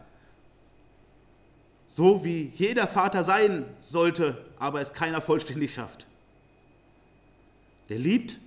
[1.89, 6.05] So wie jeder Vater sein sollte, aber es keiner vollständig schafft.
[7.89, 8.37] Der liebt,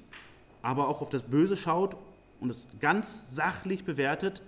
[0.63, 1.97] aber auch auf das Böse schaut
[2.41, 4.43] und es ganz sachlich bewertet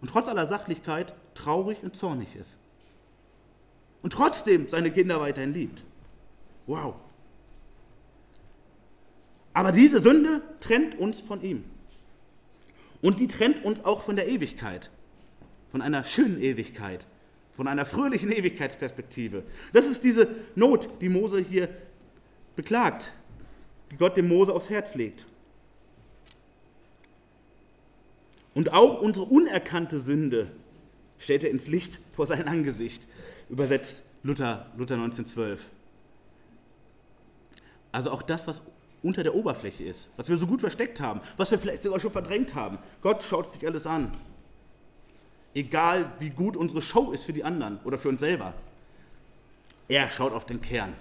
[0.00, 2.58] und trotz aller Sachlichkeit traurig und zornig ist.
[4.02, 5.84] Und trotzdem seine Kinder weiterhin liebt.
[6.66, 6.94] Wow.
[9.52, 11.64] Aber diese Sünde trennt uns von ihm.
[13.02, 14.90] Und die trennt uns auch von der Ewigkeit,
[15.70, 17.06] von einer schönen Ewigkeit,
[17.56, 19.42] von einer fröhlichen Ewigkeitsperspektive.
[19.72, 21.68] Das ist diese Not, die Mose hier
[22.54, 23.12] beklagt,
[23.90, 25.26] die Gott dem Mose aufs Herz legt.
[28.54, 30.50] Und auch unsere unerkannte Sünde
[31.18, 33.06] stellt er ins Licht vor sein Angesicht,
[33.48, 35.64] übersetzt Luther, Luther 1912.
[37.92, 38.60] Also auch das, was
[39.02, 42.10] unter der Oberfläche ist, was wir so gut versteckt haben, was wir vielleicht sogar schon
[42.10, 42.78] verdrängt haben.
[43.00, 44.10] Gott schaut sich alles an.
[45.54, 48.54] Egal wie gut unsere Show ist für die anderen oder für uns selber.
[49.88, 50.92] Er schaut auf den Kern.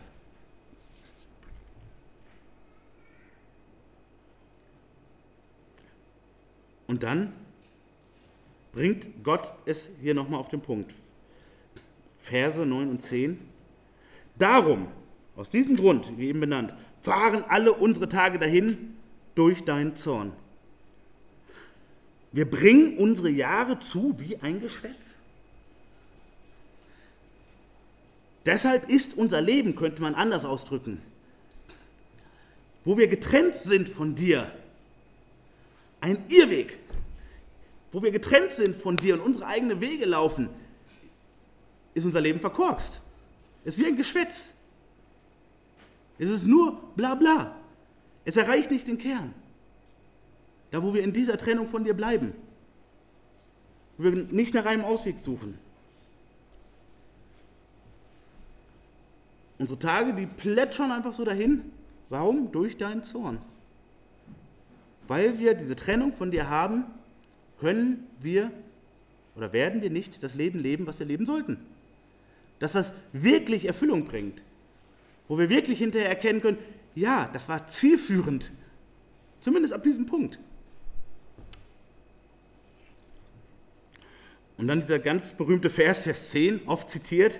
[6.87, 7.33] Und dann
[8.71, 10.93] bringt Gott es hier nochmal auf den Punkt.
[12.27, 13.39] Verse 9 und 10.
[14.37, 14.87] Darum,
[15.35, 18.97] aus diesem Grund, wie eben benannt, fahren alle unsere Tage dahin
[19.35, 20.33] durch deinen Zorn.
[22.31, 25.15] Wir bringen unsere Jahre zu wie ein Geschwätz.
[28.45, 31.01] Deshalb ist unser Leben, könnte man anders ausdrücken,
[32.83, 34.51] wo wir getrennt sind von dir,
[35.99, 36.77] ein Irrweg,
[37.91, 40.49] wo wir getrennt sind von dir und unsere eigenen Wege laufen,
[41.97, 43.01] ist unser Leben verkorkst.
[43.65, 44.53] Es ist wie ein Geschwätz.
[46.19, 47.57] Es ist nur bla bla.
[48.23, 49.33] Es erreicht nicht den Kern.
[50.71, 52.33] Da, wo wir in dieser Trennung von dir bleiben.
[53.97, 55.57] Wo wir nicht nach einem Ausweg suchen.
[59.57, 61.71] Unsere Tage, die plätschern einfach so dahin.
[62.09, 62.51] Warum?
[62.51, 63.39] Durch deinen Zorn.
[65.07, 66.85] Weil wir diese Trennung von dir haben,
[67.59, 68.51] können wir
[69.35, 71.57] oder werden wir nicht das Leben leben, was wir leben sollten.
[72.59, 74.41] Das, was wirklich Erfüllung bringt.
[75.27, 76.57] Wo wir wirklich hinterher erkennen können,
[76.95, 78.51] ja, das war zielführend.
[79.39, 80.39] Zumindest ab diesem Punkt.
[84.57, 87.39] Und dann dieser ganz berühmte Vers, Vers 10, oft zitiert.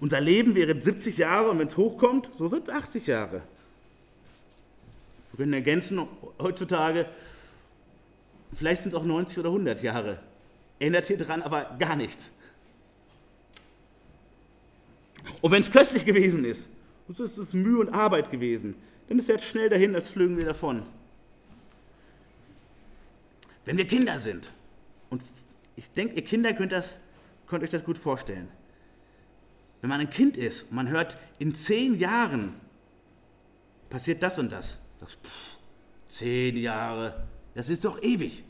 [0.00, 3.42] Unser Leben wäre 70 Jahre und wenn es hochkommt, so sind es 80 Jahre.
[5.32, 6.06] Wir können ergänzen,
[6.38, 7.06] heutzutage,
[8.54, 10.18] vielleicht sind es auch 90 oder 100 Jahre.
[10.78, 12.30] Ändert hier dran aber gar nichts.
[15.40, 16.68] Und wenn es köstlich gewesen ist,
[17.08, 18.74] so ist es Mühe und Arbeit gewesen,
[19.08, 20.82] dann ist es schnell dahin, als flögen wir davon.
[23.64, 24.52] Wenn wir Kinder sind,
[25.10, 25.22] und
[25.76, 27.00] ich denke, ihr Kinder könnt, das,
[27.46, 28.48] könnt euch das gut vorstellen,
[29.80, 32.54] wenn man ein Kind ist und man hört, in zehn Jahren
[33.90, 35.58] passiert das und das, sagst, pff,
[36.08, 38.44] zehn Jahre, das ist doch ewig.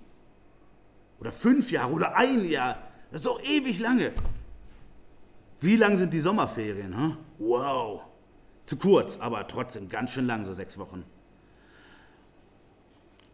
[1.20, 4.12] Oder fünf Jahre oder ein Jahr, das ist doch ewig lange.
[5.60, 6.96] Wie lang sind die Sommerferien?
[6.96, 7.16] Huh?
[7.38, 8.02] Wow,
[8.66, 11.04] Zu kurz, aber trotzdem ganz schön lang, so sechs Wochen.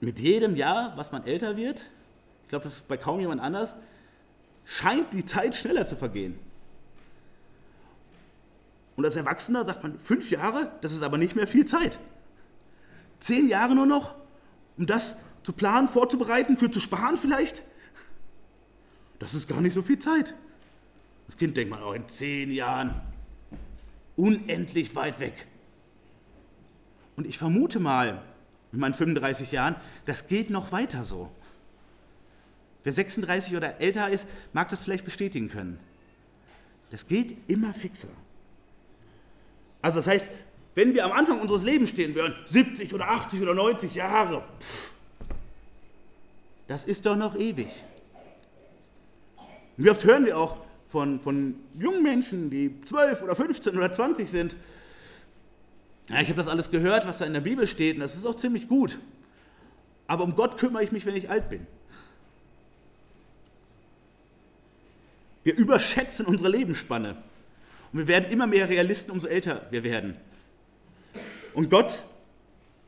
[0.00, 1.87] Mit jedem Jahr, was man älter wird,
[2.42, 3.74] ich glaube, das ist bei kaum jemand anders,
[4.64, 6.38] scheint die Zeit schneller zu vergehen.
[8.96, 11.98] Und als Erwachsener sagt man, fünf Jahre, das ist aber nicht mehr viel Zeit.
[13.20, 14.14] Zehn Jahre nur noch,
[14.76, 17.62] um das zu planen, vorzubereiten, für zu sparen vielleicht.
[19.18, 20.35] Das ist gar nicht so viel Zeit.
[21.33, 23.01] Das Kind denkt man auch in zehn Jahren
[24.16, 25.47] unendlich weit weg.
[27.16, 28.21] Und ich vermute mal,
[28.71, 31.31] mit meinen 35 Jahren, das geht noch weiter so.
[32.85, 35.79] Wer 36 oder älter ist, mag das vielleicht bestätigen können.
[36.90, 38.09] Das geht immer fixer.
[39.81, 40.29] Also das heißt,
[40.75, 44.92] wenn wir am Anfang unseres Lebens stehen würden, 70 oder 80 oder 90 Jahre, pff,
[46.66, 47.71] das ist doch noch ewig.
[49.79, 50.59] wie oft hören wir auch
[50.92, 54.57] von, von jungen Menschen, die 12 oder 15 oder 20 sind,
[56.11, 58.26] ja, ich habe das alles gehört, was da in der Bibel steht, und das ist
[58.26, 58.98] auch ziemlich gut.
[60.07, 61.66] Aber um Gott kümmere ich mich, wenn ich alt bin.
[65.44, 67.16] Wir überschätzen unsere Lebensspanne.
[67.92, 70.16] Und wir werden immer mehr Realisten, umso älter wir werden.
[71.55, 72.05] Und Gott,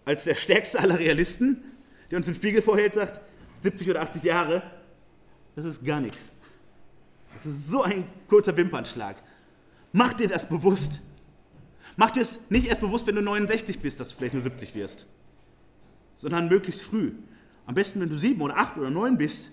[0.04, 1.62] als der stärkste aller Realisten,
[2.10, 3.20] der uns den Spiegel vorhält, sagt,
[3.62, 4.62] 70 oder 80 Jahre,
[5.56, 6.33] das ist gar nichts.
[7.34, 9.16] Das ist so ein kurzer Wimpernschlag.
[9.92, 11.00] Mach dir das bewusst.
[11.96, 14.74] Mach dir es nicht erst bewusst, wenn du 69 bist, dass du vielleicht nur 70
[14.74, 15.06] wirst,
[16.18, 17.12] sondern möglichst früh.
[17.66, 19.48] Am besten, wenn du 7 oder 8 oder 9 bist.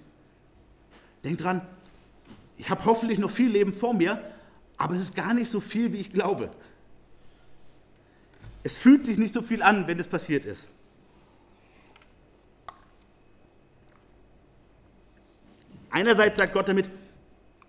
[1.23, 1.61] Denk dran,
[2.57, 4.21] ich habe hoffentlich noch viel Leben vor mir,
[4.77, 6.49] aber es ist gar nicht so viel, wie ich glaube.
[8.63, 10.67] Es fühlt sich nicht so viel an, wenn es passiert ist.
[15.91, 16.89] Einerseits sagt Gott damit,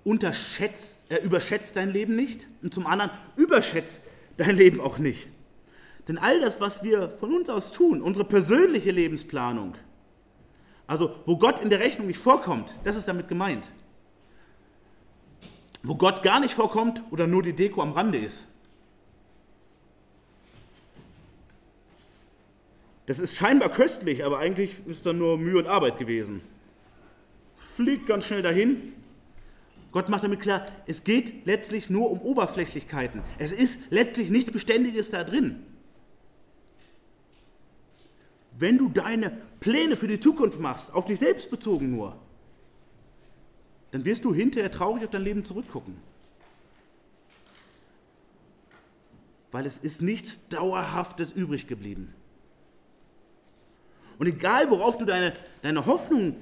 [0.05, 4.03] unterschätzt, er überschätzt dein Leben nicht und zum anderen überschätzt
[4.37, 5.29] dein Leben auch nicht.
[6.09, 9.75] Denn all das, was wir von uns aus tun, unsere persönliche Lebensplanung,
[10.87, 13.71] also wo Gott in der Rechnung nicht vorkommt, das ist damit gemeint.
[15.85, 18.47] Wo Gott gar nicht vorkommt oder nur die Deko am Rande ist.
[23.07, 26.41] Das ist scheinbar köstlich, aber eigentlich ist da nur Mühe und Arbeit gewesen.
[27.57, 28.93] Fliegt ganz schnell dahin,
[29.93, 33.23] Gott macht damit klar, es geht letztlich nur um Oberflächlichkeiten.
[33.39, 35.67] Es ist letztlich nichts Beständiges da drin.
[38.59, 42.19] Wenn du deine Pläne für die Zukunft machst, auf dich selbst bezogen nur,
[43.91, 45.97] dann wirst du hinterher traurig auf dein Leben zurückgucken.
[49.51, 52.15] Weil es ist nichts Dauerhaftes übrig geblieben.
[54.19, 56.37] Und egal, worauf du deine, deine Hoffnung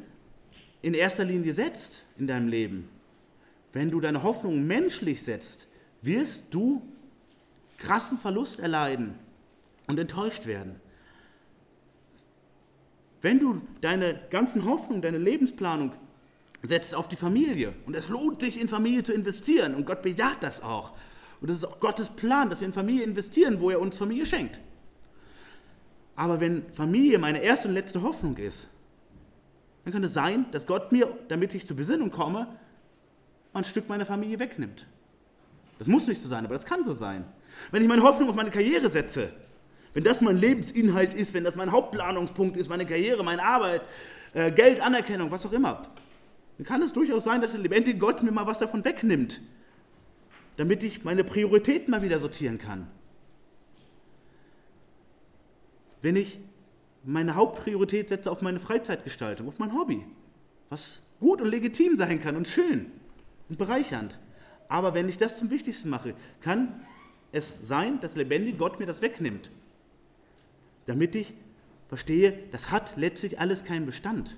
[0.82, 2.88] in erster Linie setzt in deinem Leben,
[3.72, 5.68] wenn du deine Hoffnung menschlich setzt,
[6.02, 6.82] wirst du
[7.78, 9.14] krassen Verlust erleiden
[9.86, 10.80] und enttäuscht werden.
[13.22, 15.92] Wenn du deine ganzen Hoffnungen, deine Lebensplanung
[16.62, 20.42] setzt auf die Familie und es lohnt sich in Familie zu investieren und Gott bejaht
[20.42, 20.92] das auch.
[21.40, 24.26] Und das ist auch Gottes Plan, dass wir in Familie investieren, wo er uns Familie
[24.26, 24.58] schenkt.
[26.16, 28.68] Aber wenn Familie meine erste und letzte Hoffnung ist,
[29.84, 32.46] dann kann es sein, dass Gott mir, damit ich zur Besinnung komme,
[33.52, 34.86] ein Stück meiner Familie wegnimmt.
[35.78, 37.24] Das muss nicht so sein, aber das kann so sein.
[37.70, 39.32] Wenn ich meine Hoffnung auf meine Karriere setze,
[39.92, 43.82] wenn das mein Lebensinhalt ist, wenn das mein Hauptplanungspunkt ist, meine Karriere, meine Arbeit,
[44.34, 45.88] äh, Geld, Anerkennung, was auch immer,
[46.58, 49.40] dann kann es durchaus sein, dass der lebendige Gott mir mal was davon wegnimmt,
[50.56, 52.86] damit ich meine Prioritäten mal wieder sortieren kann.
[56.02, 56.38] Wenn ich
[57.02, 60.04] meine Hauptpriorität setze auf meine Freizeitgestaltung, auf mein Hobby,
[60.68, 62.92] was gut und legitim sein kann und schön,
[63.50, 64.18] und bereichernd.
[64.68, 66.80] Aber wenn ich das zum Wichtigsten mache, kann
[67.32, 69.50] es sein, dass lebendig Gott mir das wegnimmt.
[70.86, 71.34] Damit ich
[71.88, 74.36] verstehe, das hat letztlich alles keinen Bestand.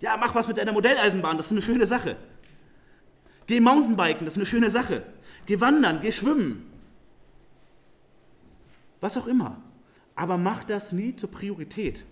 [0.00, 2.16] Ja, mach was mit deiner Modelleisenbahn, das ist eine schöne Sache.
[3.46, 5.02] Geh Mountainbiken, das ist eine schöne Sache.
[5.46, 6.70] Geh wandern, geh schwimmen.
[9.00, 9.62] Was auch immer.
[10.14, 12.04] Aber mach das nie zur Priorität.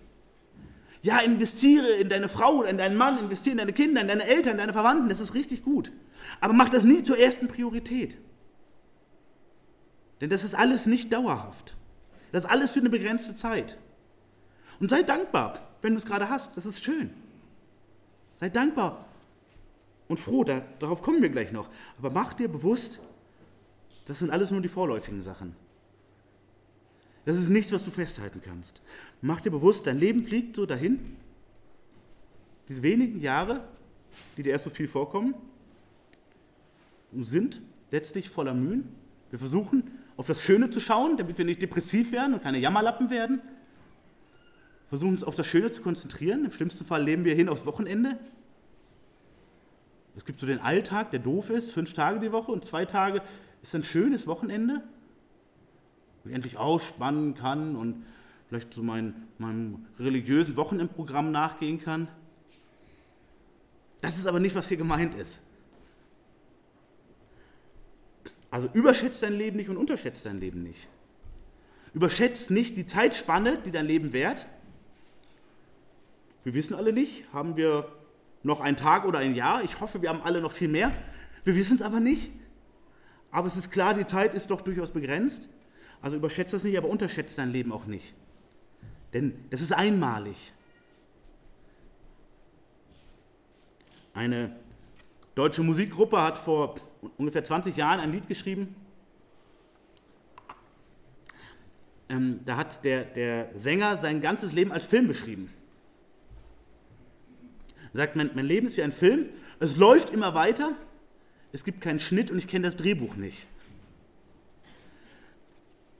[1.05, 4.53] Ja, investiere in deine Frau, in deinen Mann, investiere in deine Kinder, in deine Eltern,
[4.53, 5.91] in deine Verwandten, das ist richtig gut.
[6.41, 8.17] Aber mach das nie zur ersten Priorität.
[10.19, 11.75] Denn das ist alles nicht dauerhaft.
[12.31, 13.77] Das ist alles für eine begrenzte Zeit.
[14.79, 16.57] Und sei dankbar, wenn du es gerade hast.
[16.57, 17.11] Das ist schön.
[18.37, 19.05] Sei dankbar
[20.07, 21.69] und froh, da, darauf kommen wir gleich noch.
[21.99, 22.99] Aber mach dir bewusst,
[24.05, 25.55] das sind alles nur die vorläufigen Sachen.
[27.25, 28.81] Das ist nichts, was du festhalten kannst.
[29.21, 30.99] Mach dir bewusst, dein Leben fliegt so dahin.
[32.69, 33.67] Diese wenigen Jahre,
[34.37, 35.33] die dir erst so viel vorkommen,
[37.11, 37.61] sind
[37.91, 38.89] letztlich voller Mühen.
[39.31, 43.09] Wir versuchen, auf das Schöne zu schauen, damit wir nicht depressiv werden und keine Jammerlappen
[43.09, 43.41] werden.
[44.89, 46.45] Versuchen uns auf das Schöne zu konzentrieren.
[46.45, 48.19] Im schlimmsten Fall leben wir hin aufs Wochenende.
[50.15, 53.21] Es gibt so den Alltag, der doof ist, fünf Tage die Woche und zwei Tage
[53.61, 54.83] ist ein schönes Wochenende,
[56.25, 58.03] wo ich endlich ausspannen kann und
[58.49, 62.07] vielleicht so mein, meinem religiösen Wochenendprogramm nachgehen kann.
[64.01, 65.41] Das ist aber nicht, was hier gemeint ist.
[68.49, 70.87] Also überschätzt dein Leben nicht und unterschätzt dein Leben nicht.
[71.93, 74.47] Überschätzt nicht die Zeitspanne, die dein Leben währt.
[76.43, 77.91] Wir wissen alle nicht, haben wir
[78.41, 79.63] noch einen Tag oder ein Jahr?
[79.63, 80.91] Ich hoffe, wir haben alle noch viel mehr.
[81.43, 82.31] Wir wissen es aber nicht.
[83.29, 85.49] Aber es ist klar, die Zeit ist doch durchaus begrenzt.
[86.01, 88.13] Also überschätzt das nicht, aber unterschätzt dein Leben auch nicht.
[89.13, 90.53] Denn das ist einmalig.
[94.13, 94.55] Eine
[95.35, 96.75] deutsche Musikgruppe hat vor
[97.17, 98.75] ungefähr 20 Jahren ein Lied geschrieben.
[102.07, 105.49] Ähm, da hat der, der Sänger sein ganzes Leben als Film beschrieben.
[107.93, 109.29] Er sagt, mein, mein Leben ist wie ein Film,
[109.59, 110.73] es läuft immer weiter,
[111.51, 113.47] es gibt keinen Schnitt und ich kenne das Drehbuch nicht.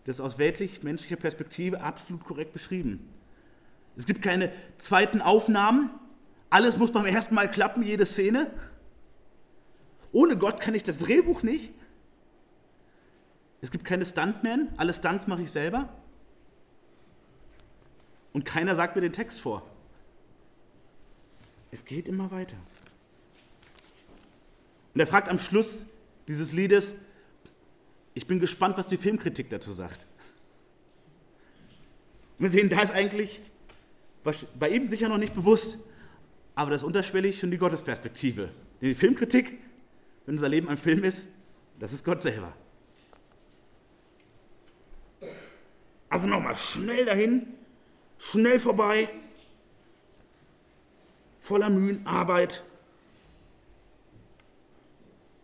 [0.06, 3.10] Das ist aus weltlich-menschlicher Perspektive absolut korrekt beschrieben.
[3.97, 5.89] Es gibt keine zweiten Aufnahmen,
[6.49, 8.51] alles muss beim ersten Mal klappen, jede Szene.
[10.12, 11.74] Ohne Gott kann ich das Drehbuch nicht.
[13.62, 15.89] Es gibt keine Stuntmen, alle Stunts mache ich selber.
[18.32, 19.64] Und keiner sagt mir den Text vor.
[21.72, 22.58] Es geht immer weiter.
[24.93, 25.86] Und er fragt am Schluss
[26.28, 26.93] dieses Liedes,
[28.16, 30.07] ich bin gespannt, was die Filmkritik dazu sagt.
[32.39, 33.41] Wir sehen, da ist eigentlich
[34.57, 35.78] bei ihm sicher noch nicht bewusst,
[36.55, 38.49] aber das ist unterschwellig schon die Gottesperspektive.
[38.82, 39.59] Die Filmkritik,
[40.26, 41.28] wenn unser Leben ein Film ist,
[41.78, 42.53] das ist Gott selber.
[46.09, 47.47] Also nochmal schnell dahin,
[48.18, 49.09] schnell vorbei,
[51.38, 52.63] voller Mühen, Arbeit.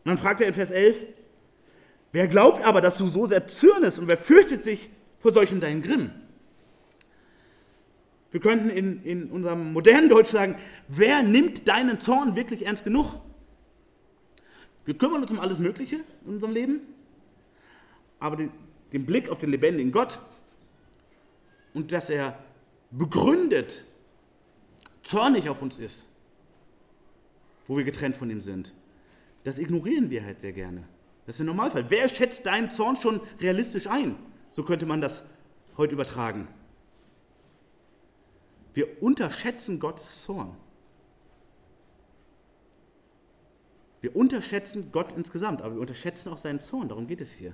[0.05, 0.97] Und dann fragt er in Vers 11,
[2.11, 4.89] wer glaubt aber, dass du so sehr zürnest und wer fürchtet sich
[5.19, 6.11] vor solchem deinen Grimm?
[8.31, 10.55] Wir könnten in, in unserem modernen Deutsch sagen,
[10.87, 13.15] wer nimmt deinen Zorn wirklich ernst genug?
[14.85, 16.81] Wir kümmern uns um alles Mögliche in unserem Leben,
[18.19, 18.51] aber den,
[18.93, 20.19] den Blick auf den lebendigen Gott
[21.73, 22.39] und dass er
[22.89, 23.83] begründet
[25.03, 26.07] zornig auf uns ist,
[27.67, 28.73] wo wir getrennt von ihm sind,
[29.43, 30.83] das ignorieren wir halt sehr gerne.
[31.31, 31.85] Das ist der Normalfall.
[31.87, 34.17] Wer schätzt deinen Zorn schon realistisch ein?
[34.51, 35.23] So könnte man das
[35.77, 36.49] heute übertragen.
[38.73, 40.57] Wir unterschätzen Gottes Zorn.
[44.01, 46.89] Wir unterschätzen Gott insgesamt, aber wir unterschätzen auch seinen Zorn.
[46.89, 47.53] Darum geht es hier.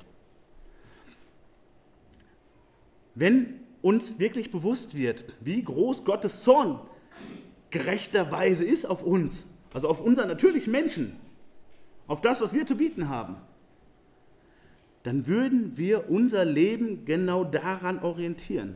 [3.14, 6.80] Wenn uns wirklich bewusst wird, wie groß Gottes Zorn
[7.70, 11.16] gerechterweise ist auf uns, also auf unseren natürlichen Menschen,
[12.08, 13.38] auf das, was wir zu bieten haben,
[15.08, 18.76] dann würden wir unser Leben genau daran orientieren.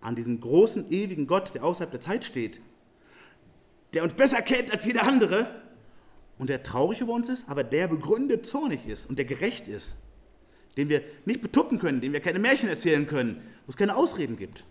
[0.00, 2.60] An diesem großen, ewigen Gott, der außerhalb der Zeit steht,
[3.92, 5.48] der uns besser kennt als jeder andere
[6.38, 9.96] und der traurig über uns ist, aber der begründet zornig ist und der gerecht ist,
[10.76, 14.36] den wir nicht betuppen können, dem wir keine Märchen erzählen können, wo es keine Ausreden
[14.36, 14.64] gibt.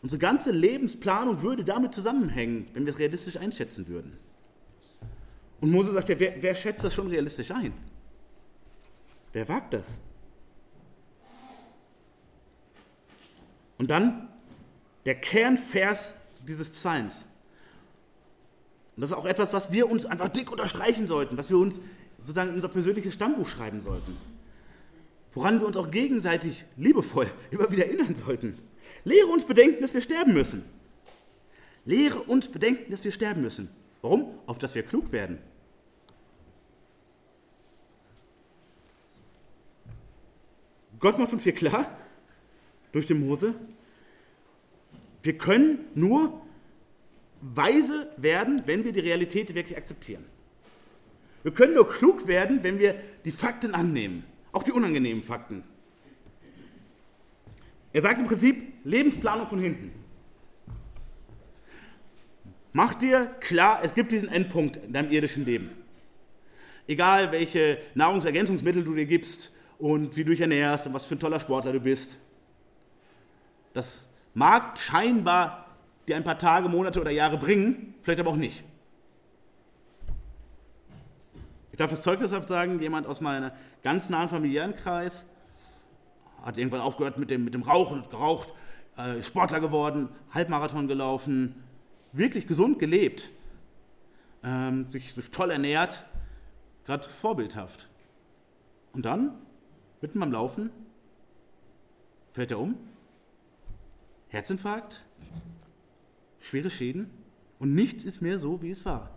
[0.00, 4.16] Unsere ganze Lebensplanung würde damit zusammenhängen, wenn wir es realistisch einschätzen würden.
[5.60, 7.74] Und Mose sagt ja, wer, wer schätzt das schon realistisch ein?
[9.32, 9.98] Wer wagt das?
[13.78, 14.28] Und dann
[15.06, 16.14] der Kernvers
[16.46, 17.26] dieses Psalms.
[18.96, 21.80] Und das ist auch etwas, was wir uns einfach dick unterstreichen sollten, was wir uns
[22.18, 24.16] sozusagen in unser persönliches Stammbuch schreiben sollten.
[25.32, 28.58] Woran wir uns auch gegenseitig liebevoll immer wieder erinnern sollten.
[29.04, 30.64] Lehre uns bedenken, dass wir sterben müssen.
[31.84, 33.70] Lehre uns bedenken, dass wir sterben müssen.
[34.02, 34.38] Warum?
[34.46, 35.38] Auf dass wir klug werden.
[41.00, 41.96] Gott macht uns hier klar,
[42.92, 43.54] durch den Mose,
[45.22, 46.40] wir können nur
[47.40, 50.24] weise werden, wenn wir die Realität wirklich akzeptieren.
[51.42, 55.64] Wir können nur klug werden, wenn wir die Fakten annehmen, auch die unangenehmen Fakten.
[57.92, 59.92] Er sagt im Prinzip Lebensplanung von hinten.
[62.72, 65.70] Mach dir klar, es gibt diesen Endpunkt in deinem irdischen Leben.
[66.86, 69.50] Egal, welche Nahrungsergänzungsmittel du dir gibst
[69.80, 72.18] und wie du dich ernährst und was für ein toller Sportler du bist.
[73.72, 75.66] Das mag scheinbar
[76.06, 78.62] dir ein paar Tage, Monate oder Jahre bringen, vielleicht aber auch nicht.
[81.72, 83.52] Ich darf das Zeugnis sagen, jemand aus meiner
[83.82, 85.24] ganz nahen familiären Kreis,
[86.42, 88.52] hat irgendwann aufgehört mit dem, mit dem Rauchen, geraucht,
[88.96, 91.62] äh, Sportler geworden, Halbmarathon gelaufen,
[92.12, 93.30] wirklich gesund gelebt,
[94.42, 96.04] ähm, sich, sich toll ernährt,
[96.84, 97.88] gerade vorbildhaft.
[98.92, 99.34] Und dann,
[100.00, 100.70] mitten beim Laufen,
[102.32, 102.76] fällt er um,
[104.28, 105.04] Herzinfarkt,
[106.38, 107.10] schwere Schäden
[107.58, 109.10] und nichts ist mehr so, wie es war.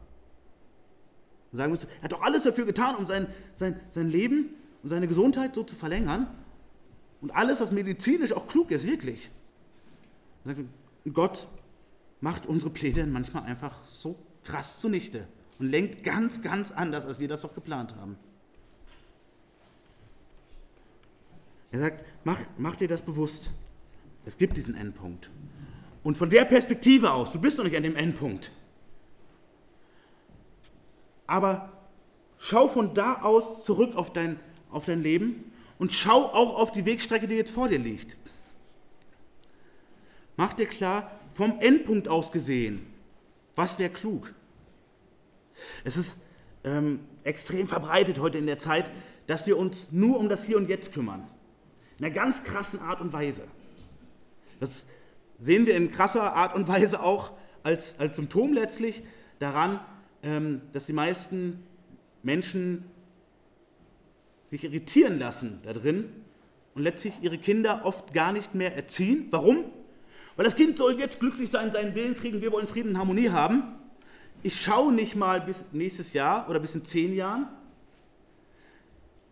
[1.52, 4.50] Und sagen müsste, er hat doch alles dafür getan, um sein, sein, sein Leben
[4.82, 6.28] und seine Gesundheit so zu verlängern.
[7.22, 9.30] Und alles, was medizinisch auch klug ist, wirklich.
[10.44, 10.68] Und
[11.14, 11.48] Gott
[12.20, 15.28] macht unsere Pläne manchmal einfach so krass zunichte
[15.60, 18.18] und lenkt ganz, ganz anders, als wir das doch geplant haben.
[21.74, 23.50] Er sagt, mach, mach dir das bewusst.
[24.26, 25.32] Es gibt diesen Endpunkt.
[26.04, 28.52] Und von der Perspektive aus, du bist noch nicht an dem Endpunkt.
[31.26, 31.72] Aber
[32.38, 36.86] schau von da aus zurück auf dein, auf dein Leben und schau auch auf die
[36.86, 38.18] Wegstrecke, die jetzt vor dir liegt.
[40.36, 42.86] Mach dir klar, vom Endpunkt aus gesehen,
[43.56, 44.32] was wäre klug.
[45.84, 46.18] Es ist
[46.64, 48.92] ähm, extrem verbreitet heute in der Zeit,
[49.26, 51.28] dass wir uns nur um das Hier und Jetzt kümmern.
[52.04, 53.48] In einer ganz krassen Art und Weise.
[54.60, 54.86] Das
[55.40, 57.32] sehen wir in krasser Art und Weise auch
[57.64, 59.04] als, als Symptom letztlich
[59.40, 59.80] daran,
[60.22, 61.64] ähm, dass die meisten
[62.22, 62.84] Menschen
[64.44, 66.10] sich irritieren lassen da drin
[66.76, 69.28] und letztlich ihre Kinder oft gar nicht mehr erziehen.
[69.32, 69.64] Warum?
[70.36, 73.30] Weil das Kind soll jetzt glücklich sein, seinen Willen kriegen, wir wollen Frieden und Harmonie
[73.30, 73.64] haben.
[74.42, 77.48] Ich schaue nicht mal bis nächstes Jahr oder bis in zehn Jahren.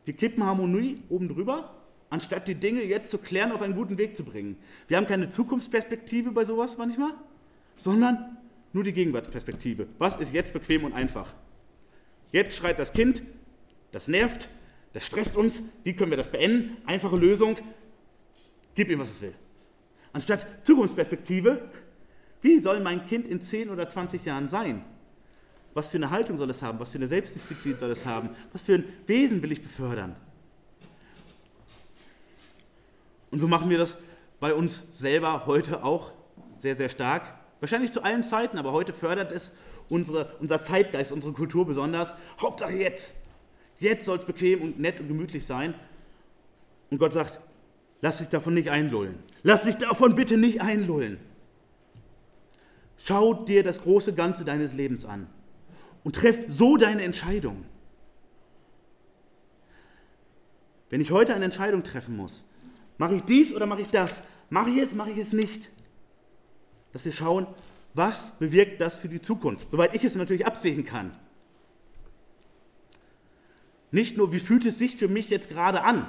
[0.06, 1.81] Wir kippen Harmonie oben drüber,
[2.12, 4.58] anstatt die Dinge jetzt zu klären, auf einen guten Weg zu bringen.
[4.88, 7.14] Wir haben keine Zukunftsperspektive bei sowas manchmal,
[7.78, 8.38] sondern
[8.74, 9.88] nur die Gegenwartsperspektive.
[9.98, 11.34] Was ist jetzt bequem und einfach?
[12.32, 13.24] Jetzt schreit das Kind,
[13.92, 14.50] das nervt,
[14.94, 15.64] das stresst uns.
[15.84, 16.78] Wie können wir das beenden?
[16.86, 17.58] Einfache Lösung,
[18.76, 19.34] gib ihm, was es will.
[20.14, 21.70] Anstatt Zukunftsperspektive,
[22.42, 24.84] wie soll mein Kind in 10 oder 20 Jahren sein?
[25.74, 26.80] Was für eine Haltung soll es haben?
[26.80, 28.32] Was für eine Selbstdisziplin soll es haben?
[28.52, 30.18] Was für ein Wesen will ich befördern?
[33.32, 33.98] Und so machen wir das
[34.40, 36.12] bei uns selber heute auch
[36.58, 37.24] sehr, sehr stark.
[37.60, 39.54] Wahrscheinlich zu allen Zeiten, aber heute fördert es
[39.90, 42.14] unsere, unser Zeitgeist, unsere Kultur besonders.
[42.40, 43.14] Hauptsache jetzt.
[43.80, 45.74] Jetzt soll es bequem und nett und gemütlich sein.
[46.90, 47.40] Und Gott sagt,
[48.02, 49.16] lass dich davon nicht einlullen.
[49.44, 51.18] Lass dich davon bitte nicht einlullen.
[52.98, 55.28] Schau dir das große Ganze deines Lebens an
[56.04, 57.66] und treff so deine Entscheidung.
[60.90, 62.44] Wenn ich heute eine Entscheidung treffen muss,
[63.02, 64.22] mache ich dies oder mache ich das?
[64.52, 65.72] Mache ich es, mache ich es nicht?
[66.94, 67.48] Dass wir schauen,
[67.96, 71.18] was bewirkt das für die Zukunft, soweit ich es natürlich absehen kann.
[73.90, 76.06] Nicht nur, wie fühlt es sich für mich jetzt gerade an,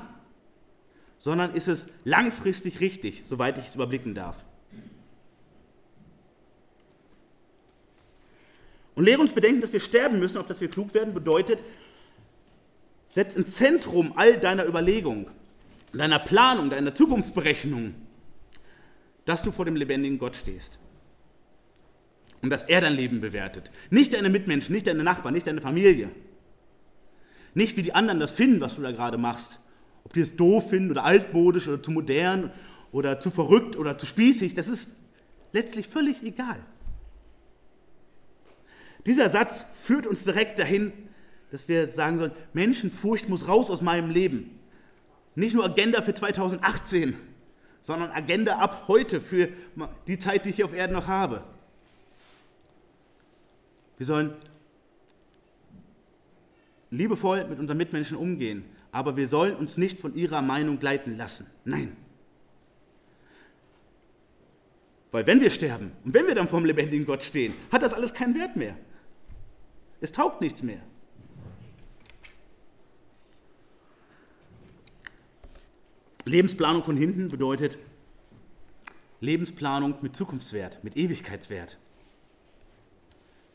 [1.18, 4.45] sondern ist es langfristig richtig, soweit ich es überblicken darf.
[8.95, 11.62] Und lehre uns bedenken, dass wir sterben müssen, auf dass wir klug werden, bedeutet,
[13.09, 15.30] setz ins Zentrum all deiner Überlegung,
[15.93, 17.95] deiner Planung, deiner Zukunftsberechnung,
[19.24, 20.78] dass du vor dem lebendigen Gott stehst.
[22.40, 23.70] Und dass er dein Leben bewertet.
[23.90, 26.11] Nicht deine Mitmenschen, nicht deine Nachbarn, nicht deine Familie.
[27.55, 29.61] Nicht wie die anderen das finden, was du da gerade machst,
[30.05, 32.51] ob die es doof finden oder altmodisch oder zu modern
[32.90, 34.88] oder zu verrückt oder zu spießig, das ist
[35.53, 36.59] letztlich völlig egal.
[39.07, 40.93] Dieser Satz führt uns direkt dahin,
[41.51, 44.59] dass wir sagen sollen, Menschenfurcht muss raus aus meinem Leben.
[45.35, 47.16] Nicht nur Agenda für 2018,
[47.80, 49.49] sondern Agenda ab heute für
[50.07, 51.43] die Zeit, die ich hier auf Erden noch habe.
[53.97, 54.35] Wir sollen
[56.91, 61.47] liebevoll mit unseren Mitmenschen umgehen, aber wir sollen uns nicht von ihrer Meinung gleiten lassen.
[61.64, 61.97] Nein.
[65.11, 67.95] Weil wenn wir sterben und wenn wir dann vor dem lebendigen Gott stehen, hat das
[67.95, 68.76] alles keinen Wert mehr.
[70.01, 70.80] Es taugt nichts mehr.
[76.25, 77.79] Lebensplanung von hinten bedeutet
[79.20, 81.79] Lebensplanung mit Zukunftswert, mit Ewigkeitswert.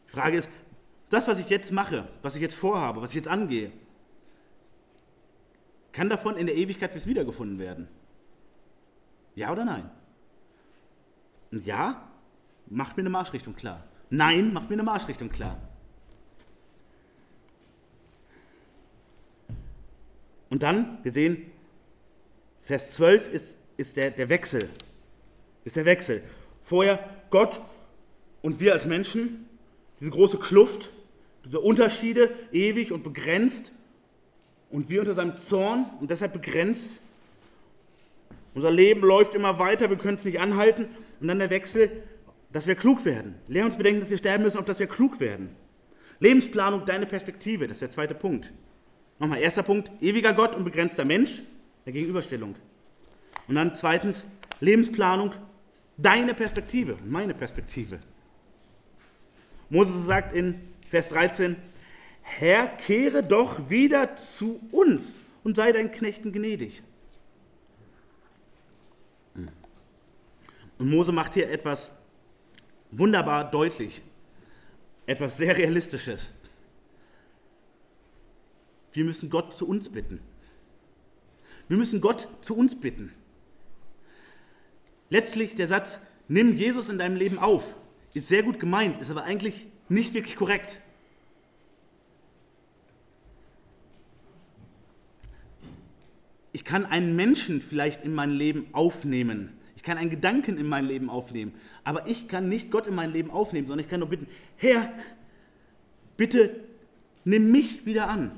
[0.07, 0.49] Die Frage ist,
[1.09, 3.72] das, was ich jetzt mache, was ich jetzt vorhabe, was ich jetzt angehe,
[5.91, 7.88] kann davon in der Ewigkeit bis wiedergefunden werden?
[9.36, 9.89] Ja oder nein?
[11.51, 12.09] Und ja,
[12.68, 13.84] macht mir eine Marschrichtung klar.
[14.09, 15.57] Nein, macht mir eine Marschrichtung klar.
[20.49, 21.51] Und dann, wir sehen,
[22.68, 24.68] Vers 12 ist, ist der, der Wechsel.
[25.63, 26.22] Ist der Wechsel.
[26.59, 26.99] Vorher
[27.30, 27.61] Gott
[28.41, 29.47] und wir als Menschen,
[30.01, 30.89] diese große Kluft,
[31.45, 33.72] diese Unterschiede, ewig und begrenzt.
[34.70, 36.99] und wir unter seinem Zorn und deshalb begrenzt.
[38.53, 40.89] Unser Leben läuft immer weiter, wir können es nicht anhalten.
[41.22, 41.89] Und dann der Wechsel,
[42.51, 43.36] dass wir klug werden.
[43.47, 45.55] Lehr uns bedenken, dass wir sterben müssen, auf dass wir klug werden.
[46.20, 48.51] Lebensplanung, deine Perspektive, das ist der zweite Punkt.
[49.20, 51.43] Nochmal, erster Punkt, ewiger Gott und begrenzter Mensch,
[51.88, 52.55] der Gegenüberstellung.
[53.47, 54.25] Und dann zweitens,
[54.59, 55.31] Lebensplanung,
[55.95, 57.99] deine Perspektive und meine Perspektive.
[59.69, 60.59] Moses sagt in
[60.89, 61.55] Vers 13,
[62.21, 66.83] Herr, kehre doch wieder zu uns und sei deinen Knechten gnädig.
[70.77, 71.91] Und Mose macht hier etwas
[72.91, 74.01] wunderbar deutlich,
[75.05, 76.31] etwas sehr Realistisches.
[78.91, 80.19] Wir müssen Gott zu uns bitten.
[81.68, 83.11] Wir müssen Gott zu uns bitten.
[85.09, 87.76] Letztlich der Satz, nimm Jesus in deinem Leben auf,
[88.13, 90.82] ist sehr gut gemeint, ist aber eigentlich nicht wirklich korrekt.
[96.51, 99.53] Ich kann einen Menschen vielleicht in mein Leben aufnehmen.
[99.76, 101.53] Ich kann einen Gedanken in mein Leben aufnehmen.
[101.84, 104.91] Aber ich kann nicht Gott in mein Leben aufnehmen, sondern ich kann nur bitten, Herr,
[106.18, 106.59] bitte
[107.24, 108.32] nimm mich wieder an.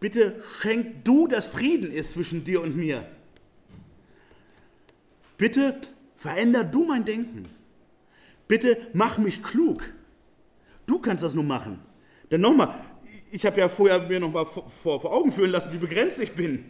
[0.00, 3.06] Bitte schenk du, dass Frieden ist zwischen dir und mir.
[5.38, 5.80] Bitte
[6.14, 7.46] veränder du mein Denken.
[8.48, 9.82] Bitte mach mich klug.
[10.86, 11.80] Du kannst das nur machen.
[12.30, 12.74] Denn nochmal,
[13.30, 14.68] ich habe ja vorher mir nochmal vor,
[15.00, 16.64] vor, Augen führen lassen, wie begrenzt ich bin.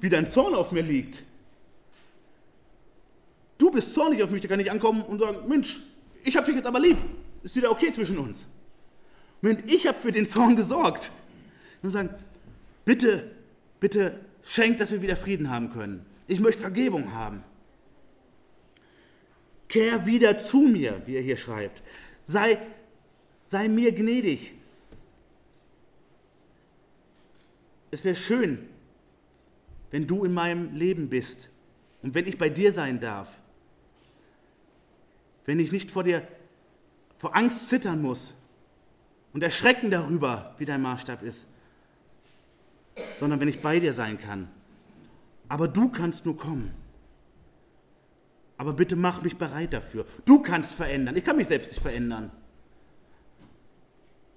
[0.00, 1.22] Wie dein Zorn auf mir liegt.
[3.58, 5.80] Du bist zornig auf mich, da kann ich ankommen und sagen, Mensch,
[6.24, 6.96] ich habe dich jetzt aber lieb.
[7.42, 8.46] Ist wieder okay zwischen uns.
[9.42, 11.10] Moment, ich habe für den Zorn gesorgt.
[11.82, 12.10] Und sagen,
[12.84, 13.30] bitte,
[13.78, 16.04] bitte schenk, dass wir wieder Frieden haben können.
[16.26, 17.42] Ich möchte Vergebung haben.
[19.68, 21.82] Kehr wieder zu mir, wie er hier schreibt.
[22.26, 22.58] Sei,
[23.46, 24.52] sei mir gnädig.
[27.90, 28.68] Es wäre schön,
[29.90, 31.50] wenn du in meinem Leben bist
[32.02, 33.38] und wenn ich bei dir sein darf.
[35.44, 36.26] Wenn ich nicht vor dir,
[37.18, 38.34] vor Angst zittern muss
[39.32, 41.46] und erschrecken darüber, wie dein Maßstab ist,
[43.18, 44.48] sondern wenn ich bei dir sein kann.
[45.48, 46.70] Aber du kannst nur kommen.
[48.56, 50.04] Aber bitte mach mich bereit dafür.
[50.24, 51.16] Du kannst verändern.
[51.16, 52.30] Ich kann mich selbst nicht verändern.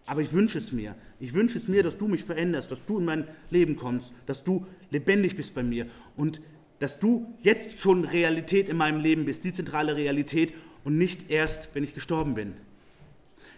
[0.06, 0.96] Aber ich wünsche es mir.
[1.20, 4.44] Ich wünsche es mir, dass du mich veränderst, dass du in mein Leben kommst, dass
[4.44, 5.88] du lebendig bist bei mir
[6.18, 6.42] und
[6.80, 10.54] dass du jetzt schon Realität in meinem Leben bist, die zentrale Realität
[10.84, 12.54] und nicht erst, wenn ich gestorben bin.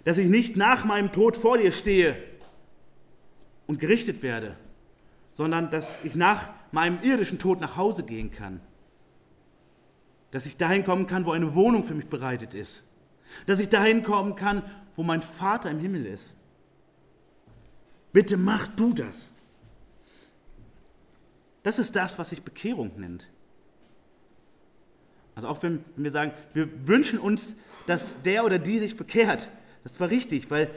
[0.03, 2.15] Dass ich nicht nach meinem Tod vor dir stehe
[3.65, 4.55] und gerichtet werde,
[5.35, 8.59] sondern dass ich nach meinem irdischen Tod nach Hause gehen kann
[10.35, 12.83] dass ich dahin kommen kann, wo eine Wohnung für mich bereitet ist.
[13.45, 14.63] Dass ich dahin kommen kann,
[14.97, 16.35] wo mein Vater im Himmel ist.
[18.11, 19.31] Bitte mach du das.
[21.63, 23.29] Das ist das, was sich Bekehrung nennt.
[25.35, 27.55] Also auch wenn wir sagen, wir wünschen uns,
[27.87, 29.47] dass der oder die sich bekehrt.
[29.85, 30.69] Das war richtig, weil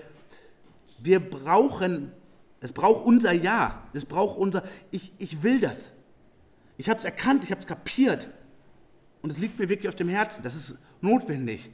[1.01, 2.13] wir brauchen,
[2.61, 5.91] es braucht unser Ja, es braucht unser, ich, ich will das.
[6.77, 8.29] Ich habe es erkannt, ich habe es kapiert.
[9.23, 10.43] Und es liegt mir wirklich auf dem Herzen.
[10.43, 11.71] Das ist notwendig.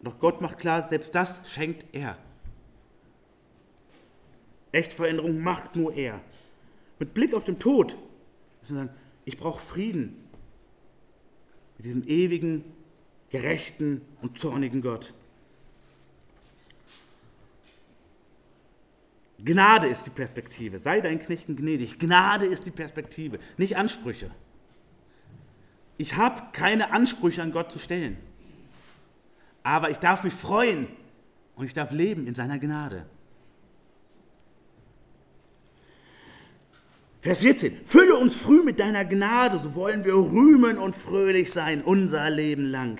[0.00, 2.16] Doch Gott macht klar, selbst das schenkt er.
[4.72, 6.20] Echtveränderung macht nur er.
[6.98, 7.96] Mit Blick auf den Tod
[8.60, 8.94] müssen wir sagen,
[9.24, 10.16] ich brauche Frieden
[11.76, 12.64] mit diesem ewigen,
[13.30, 15.14] gerechten und zornigen Gott.
[19.44, 20.78] Gnade ist die Perspektive.
[20.78, 21.98] Sei deinen Knechten gnädig.
[21.98, 24.30] Gnade ist die Perspektive, nicht Ansprüche.
[25.98, 28.16] Ich habe keine Ansprüche an Gott zu stellen.
[29.62, 30.88] Aber ich darf mich freuen
[31.56, 33.06] und ich darf leben in seiner Gnade.
[37.20, 37.84] Vers 14.
[37.84, 42.64] Fülle uns früh mit deiner Gnade, so wollen wir rühmen und fröhlich sein unser Leben
[42.64, 42.98] lang.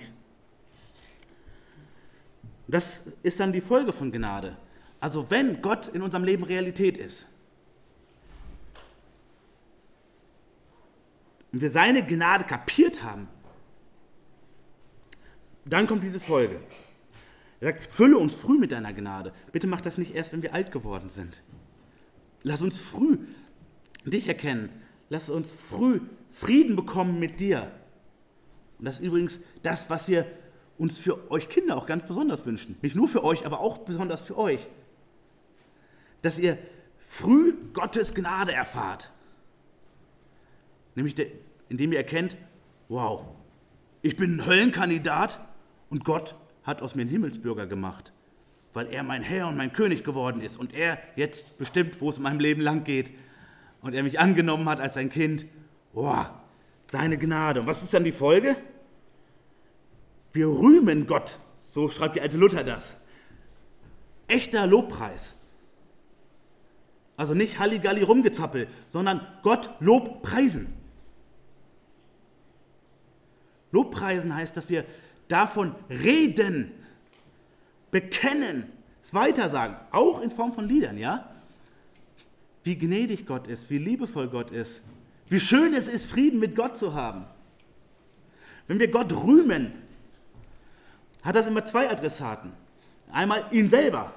[2.67, 4.57] Das ist dann die Folge von Gnade.
[5.01, 7.27] Also wenn Gott in unserem Leben Realität ist,
[11.51, 13.27] und wir seine Gnade kapiert haben,
[15.65, 16.61] dann kommt diese Folge.
[17.59, 19.33] Er sagt, fülle uns früh mit deiner Gnade.
[19.51, 21.43] Bitte mach das nicht erst, wenn wir alt geworden sind.
[22.43, 23.17] Lass uns früh
[24.05, 24.69] dich erkennen.
[25.09, 25.99] Lass uns früh
[26.31, 27.71] Frieden bekommen mit dir.
[28.79, 30.25] Und das ist übrigens das, was wir
[30.77, 32.77] uns für euch Kinder auch ganz besonders wünschen.
[32.81, 34.67] Nicht nur für euch, aber auch besonders für euch.
[36.21, 36.57] Dass ihr
[36.99, 39.11] früh Gottes Gnade erfahrt.
[40.95, 41.15] Nämlich
[41.69, 42.37] indem ihr erkennt,
[42.89, 43.25] wow,
[44.01, 45.39] ich bin ein Höllenkandidat
[45.89, 48.11] und Gott hat aus mir einen Himmelsbürger gemacht.
[48.73, 52.17] weil er mein Herr und mein König geworden ist und er jetzt bestimmt, wo es
[52.17, 53.11] in meinem Leben lang geht
[53.81, 55.45] und er mich angenommen hat als sein Kind.
[55.93, 56.41] Boah,
[56.87, 57.61] seine Gnade.
[57.61, 58.55] Und was ist dann die Folge?
[60.33, 61.39] Wir rühmen Gott,
[61.71, 62.95] so schreibt die alte Luther das.
[64.27, 65.35] Echter Lobpreis.
[67.21, 70.73] Also nicht Halligalli rumgezappel, sondern Gott Lob preisen.
[73.71, 74.85] Lobpreisen heißt, dass wir
[75.27, 76.71] davon reden,
[77.91, 78.71] bekennen,
[79.03, 81.29] es weitersagen, auch in Form von Liedern, ja?
[82.63, 84.81] Wie gnädig Gott ist, wie liebevoll Gott ist,
[85.29, 87.25] wie schön es ist, Frieden mit Gott zu haben.
[88.65, 89.73] Wenn wir Gott rühmen,
[91.21, 92.51] hat das immer zwei Adressaten.
[93.11, 94.11] Einmal ihn selber,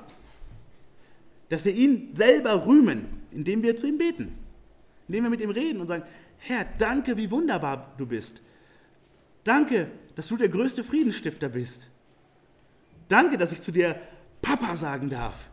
[1.49, 4.33] dass wir ihn selber rühmen, indem wir zu ihm beten,
[5.09, 6.05] indem wir mit ihm reden und sagen,
[6.39, 8.43] Herr, danke, wie wunderbar du bist.
[9.45, 11.91] Danke, dass du der größte Friedensstifter bist.
[13.09, 14.01] Danke, dass ich zu dir
[14.41, 15.49] Papa sagen darf,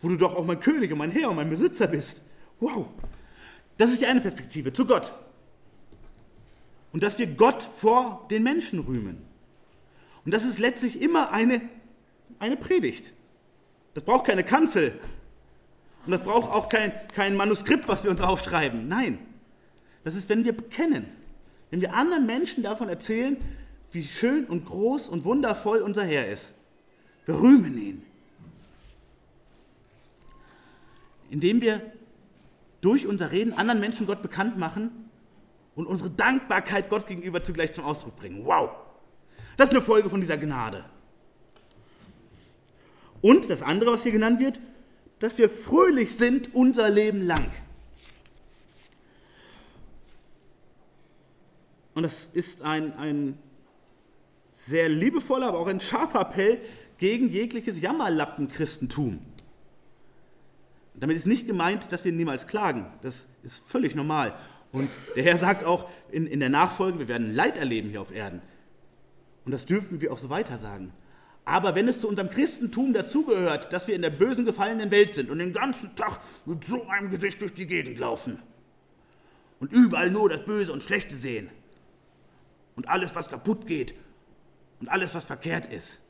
[0.00, 2.22] wo du doch auch mein König und mein Herr und mein Besitzer bist.
[2.60, 2.88] Wow,
[3.76, 5.12] das ist die eine Perspektive, zu Gott.
[6.92, 9.18] Und dass wir Gott vor den Menschen rühmen.
[10.24, 11.60] Und das ist letztlich immer eine,
[12.38, 13.12] eine Predigt.
[13.98, 14.92] Das braucht keine Kanzel.
[16.06, 18.86] Und das braucht auch kein, kein Manuskript, was wir uns aufschreiben.
[18.86, 19.18] Nein,
[20.04, 21.06] das ist, wenn wir bekennen.
[21.72, 23.36] Wenn wir anderen Menschen davon erzählen,
[23.90, 26.54] wie schön und groß und wundervoll unser Herr ist.
[27.26, 28.02] Wir rühmen ihn.
[31.28, 31.82] Indem wir
[32.80, 35.10] durch unser Reden anderen Menschen Gott bekannt machen
[35.74, 38.44] und unsere Dankbarkeit Gott gegenüber zugleich zum Ausdruck bringen.
[38.44, 38.70] Wow!
[39.56, 40.84] Das ist eine Folge von dieser Gnade.
[43.20, 44.60] Und das andere, was hier genannt wird,
[45.18, 47.50] dass wir fröhlich sind unser Leben lang.
[51.94, 53.38] Und das ist ein, ein
[54.52, 56.60] sehr liebevoller, aber auch ein scharfer Appell
[56.98, 59.18] gegen jegliches Jammerlappen-Christentum.
[60.94, 62.86] Damit ist nicht gemeint, dass wir niemals klagen.
[63.02, 64.34] Das ist völlig normal.
[64.72, 68.12] Und der Herr sagt auch in, in der Nachfolge, wir werden Leid erleben hier auf
[68.12, 68.42] Erden.
[69.44, 70.92] Und das dürfen wir auch so weiter sagen.
[71.48, 75.30] Aber wenn es zu unserem Christentum dazugehört, dass wir in der bösen, gefallenen Welt sind
[75.30, 78.38] und den ganzen Tag mit so einem Gesicht durch die Gegend laufen
[79.58, 81.48] und überall nur das Böse und Schlechte sehen
[82.76, 83.94] und alles, was kaputt geht
[84.80, 86.00] und alles, was verkehrt ist,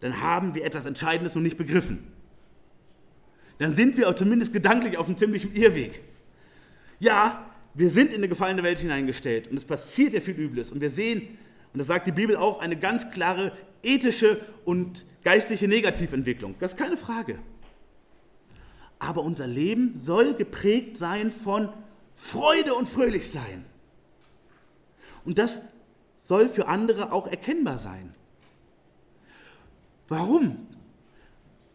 [0.00, 2.12] dann haben wir etwas Entscheidendes noch nicht begriffen.
[3.56, 6.02] Dann sind wir auch zumindest gedanklich auf einem ziemlichen Irrweg.
[7.00, 10.82] Ja, wir sind in eine gefallene Welt hineingestellt und es passiert ja viel Übles und
[10.82, 11.38] wir sehen,
[11.72, 16.54] und das sagt die Bibel auch, eine ganz klare ethische und geistliche Negativentwicklung.
[16.60, 17.38] Das ist keine Frage.
[18.98, 21.68] Aber unser Leben soll geprägt sein von
[22.14, 23.64] Freude und Fröhlichsein.
[25.24, 25.62] Und das
[26.24, 28.14] soll für andere auch erkennbar sein.
[30.08, 30.66] Warum?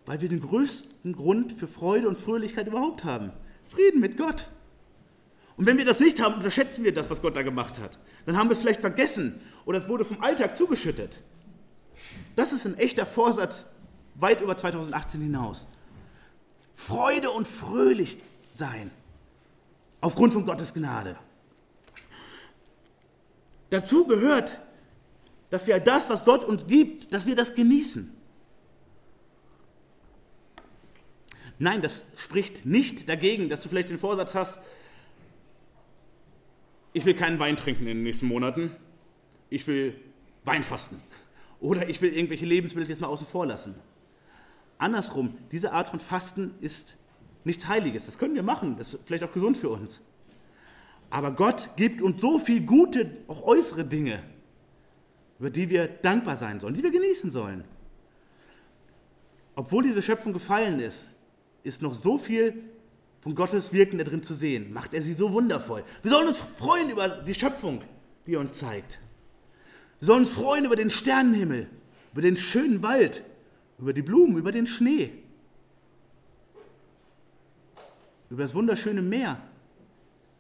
[0.06, 3.32] Weil wir den größten Grund für Freude und Fröhlichkeit überhaupt haben.
[3.70, 4.48] Frieden mit Gott.
[5.56, 8.00] Und wenn wir das nicht haben, unterschätzen wir das, was Gott da gemacht hat.
[8.26, 11.22] Dann haben wir es vielleicht vergessen oder es wurde vom Alltag zugeschüttet.
[12.36, 13.66] Das ist ein echter Vorsatz
[14.16, 15.66] weit über 2018 hinaus.
[16.74, 18.18] Freude und fröhlich
[18.52, 18.92] sein.
[20.02, 21.16] Aufgrund von Gottes Gnade.
[23.70, 24.60] Dazu gehört,
[25.50, 28.12] dass wir das, was Gott uns gibt, dass wir das genießen.
[31.60, 34.60] Nein, das spricht nicht dagegen, dass du vielleicht den Vorsatz hast,
[36.92, 38.76] ich will keinen Wein trinken in den nächsten Monaten,
[39.50, 40.00] ich will
[40.44, 41.02] Wein fasten
[41.64, 43.74] oder ich will irgendwelche Lebensmittel jetzt mal außen vor lassen.
[44.78, 46.96] Andersrum, diese Art von Fasten ist
[47.46, 50.02] nichts Heiliges, das können wir machen, das ist vielleicht auch gesund für uns.
[51.10, 54.22] Aber Gott gibt uns so viel gute, auch äußere Dinge,
[55.40, 57.64] über die wir dankbar sein sollen, die wir genießen sollen.
[59.56, 61.12] Obwohl diese Schöpfung gefallen ist,
[61.64, 62.62] ist noch so viel
[63.22, 64.74] von Gottes Wirken da drin zu sehen.
[64.74, 65.86] Macht er sie so wundervoll.
[66.02, 67.82] Wir sollen uns freuen über die Schöpfung,
[68.28, 69.00] die er uns zeigt.
[70.04, 71.66] Wir sollen uns freuen über den Sternenhimmel,
[72.12, 73.24] über den schönen Wald,
[73.80, 75.12] über die Blumen, über den Schnee,
[78.30, 79.42] über das wunderschöne Meer,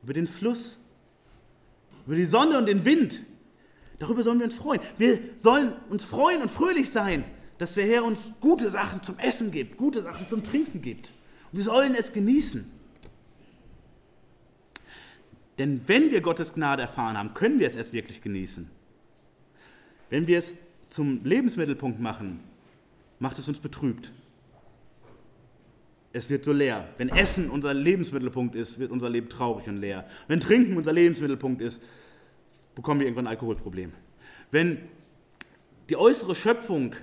[0.03, 0.79] über den Fluss,
[2.05, 3.21] über die Sonne und den Wind.
[3.99, 4.81] Darüber sollen wir uns freuen.
[4.97, 7.23] Wir sollen uns freuen und fröhlich sein,
[7.57, 11.13] dass der Herr uns gute Sachen zum Essen gibt, gute Sachen zum Trinken gibt.
[11.53, 12.69] Und wir sollen es genießen.
[15.57, 18.82] Denn wenn wir Gottes Gnade erfahren haben, können wir es erst wirklich genießen.
[20.13, 20.53] Wenn wir es
[20.91, 22.39] zum Lebensmittelpunkt machen,
[23.17, 24.11] macht es uns betrübt.
[26.11, 26.87] Es wird so leer.
[26.99, 30.07] Wenn Essen unser Lebensmittelpunkt ist, wird unser Leben traurig und leer.
[30.27, 31.81] Wenn Trinken unser Lebensmittelpunkt ist,
[32.75, 33.91] bekommen wir irgendwann ein Alkoholproblem.
[34.51, 34.83] Wenn
[35.89, 36.93] die äußere Schöpfung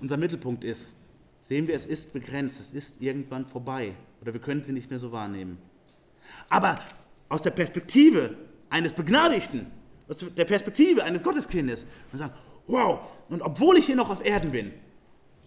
[0.00, 0.94] unser Mittelpunkt ist,
[1.42, 3.92] sehen wir, es ist begrenzt, es ist irgendwann vorbei
[4.22, 5.58] oder wir können sie nicht mehr so wahrnehmen.
[6.48, 6.80] Aber
[7.28, 8.38] aus der Perspektive
[8.70, 9.66] eines Begnadigten,
[10.08, 12.32] aus der Perspektive eines Gotteskindes, wir sagen,
[12.66, 14.72] wow, und obwohl ich hier noch auf Erden bin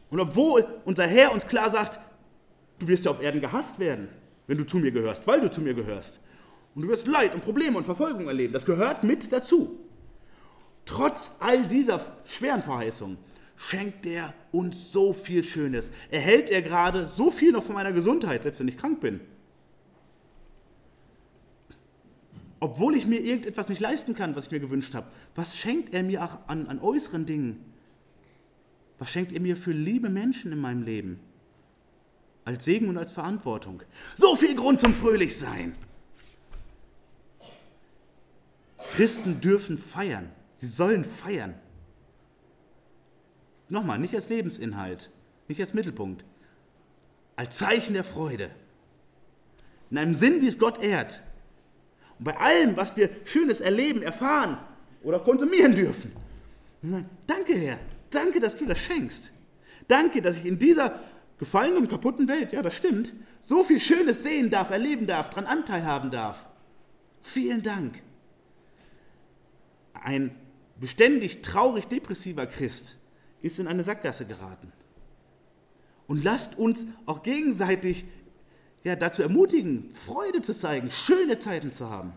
[0.10, 2.00] und obwohl unser Herr uns klar sagt,
[2.80, 4.08] du wirst ja auf Erden gehasst werden,
[4.48, 6.20] wenn du zu mir gehörst, weil du zu mir gehörst.
[6.76, 8.54] Und du wirst Leid und Probleme und Verfolgung erleben.
[8.54, 9.80] Das gehört mit dazu.
[10.86, 13.18] Trotz all dieser schweren Verheißungen
[13.56, 15.92] schenkt er uns so viel Schönes.
[16.10, 19.20] Erhält er gerade so viel noch von meiner Gesundheit, selbst wenn ich krank bin.
[22.62, 26.04] Obwohl ich mir irgendetwas nicht leisten kann, was ich mir gewünscht habe, was schenkt er
[26.04, 27.66] mir auch an, an äußeren Dingen?
[29.00, 31.20] Was schenkt er mir für liebe Menschen in meinem Leben?
[32.46, 33.82] Als Segen und als Verantwortung.
[34.16, 35.74] So viel Grund zum Fröhlichsein.
[38.94, 40.30] Christen dürfen feiern.
[40.56, 41.56] Sie sollen feiern.
[43.70, 45.10] Nochmal, nicht als Lebensinhalt,
[45.48, 46.26] nicht als Mittelpunkt,
[47.36, 48.52] als Zeichen der Freude.
[49.90, 51.24] In einem Sinn, wie es Gott ehrt.
[52.22, 54.58] Bei allem, was wir Schönes erleben, erfahren
[55.04, 56.12] oder konsumieren dürfen.
[57.26, 57.80] Danke, Herr.
[58.12, 59.32] Danke, dass du das schenkst.
[59.88, 61.00] Danke, dass ich in dieser
[61.40, 63.12] gefallenen und kaputten Welt, ja, das stimmt,
[63.42, 66.46] so viel Schönes sehen darf, erleben darf, daran Anteil haben darf.
[67.24, 68.00] Vielen Dank.
[69.94, 70.36] Ein
[70.80, 72.98] beständig traurig depressiver Christ
[73.42, 74.72] ist in eine Sackgasse geraten.
[76.08, 78.06] Und lasst uns auch gegenseitig
[78.84, 82.14] ja, dazu ermutigen, Freude zu zeigen, schöne Zeiten zu haben.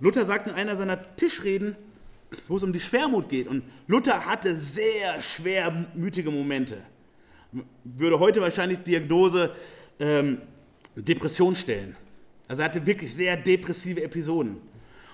[0.00, 1.76] Luther sagt in einer seiner Tischreden,
[2.48, 6.78] wo es um die Schwermut geht, und Luther hatte sehr schwermütige Momente.
[7.84, 9.54] Würde heute wahrscheinlich Diagnose
[10.00, 10.40] ähm,
[10.96, 11.96] Depression stellen.
[12.48, 14.56] Also er hatte wirklich sehr depressive Episoden.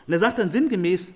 [0.06, 1.12] Und er sagt dann sinngemäß,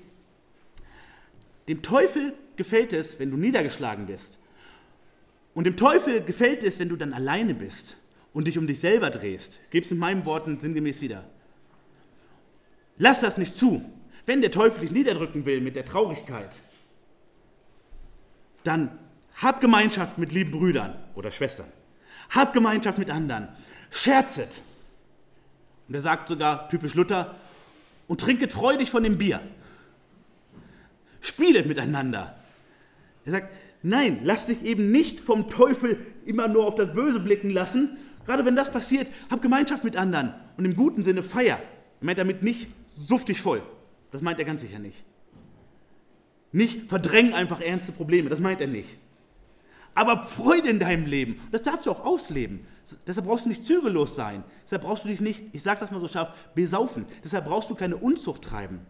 [1.66, 4.38] dem Teufel gefällt es, wenn du niedergeschlagen bist.
[5.54, 7.96] Und dem Teufel gefällt es, wenn du dann alleine bist
[8.34, 9.60] und dich um dich selber drehst.
[9.70, 11.24] Gib es in meinen Worten sinngemäß wieder.
[12.98, 13.82] Lass das nicht zu.
[14.26, 16.56] Wenn der Teufel dich niederdrücken will mit der Traurigkeit,
[18.64, 18.98] dann
[19.36, 21.66] hab Gemeinschaft mit lieben Brüdern oder Schwestern.
[22.30, 23.48] Hab Gemeinschaft mit anderen.
[23.90, 24.60] Scherzet.
[25.88, 27.34] Und er sagt sogar, typisch Luther,
[28.08, 29.40] und trinket freudig von dem Bier.
[31.20, 32.38] Spielet miteinander.
[33.24, 37.50] Er sagt, nein, lass dich eben nicht vom Teufel immer nur auf das Böse blicken
[37.50, 37.98] lassen.
[38.26, 41.58] Gerade wenn das passiert, hab Gemeinschaft mit anderen und im guten Sinne feier.
[42.00, 43.62] Er meint damit nicht suftig voll.
[44.10, 45.04] Das meint er ganz sicher nicht.
[46.52, 48.96] Nicht verdräng einfach ernste Probleme, das meint er nicht.
[49.94, 52.66] Aber Freude in deinem Leben, das darfst du auch ausleben.
[53.06, 54.44] Deshalb brauchst du nicht zügellos sein.
[54.64, 57.06] Deshalb brauchst du dich nicht, ich sage das mal so scharf, besaufen.
[57.22, 58.80] Deshalb brauchst du keine Unzucht treiben.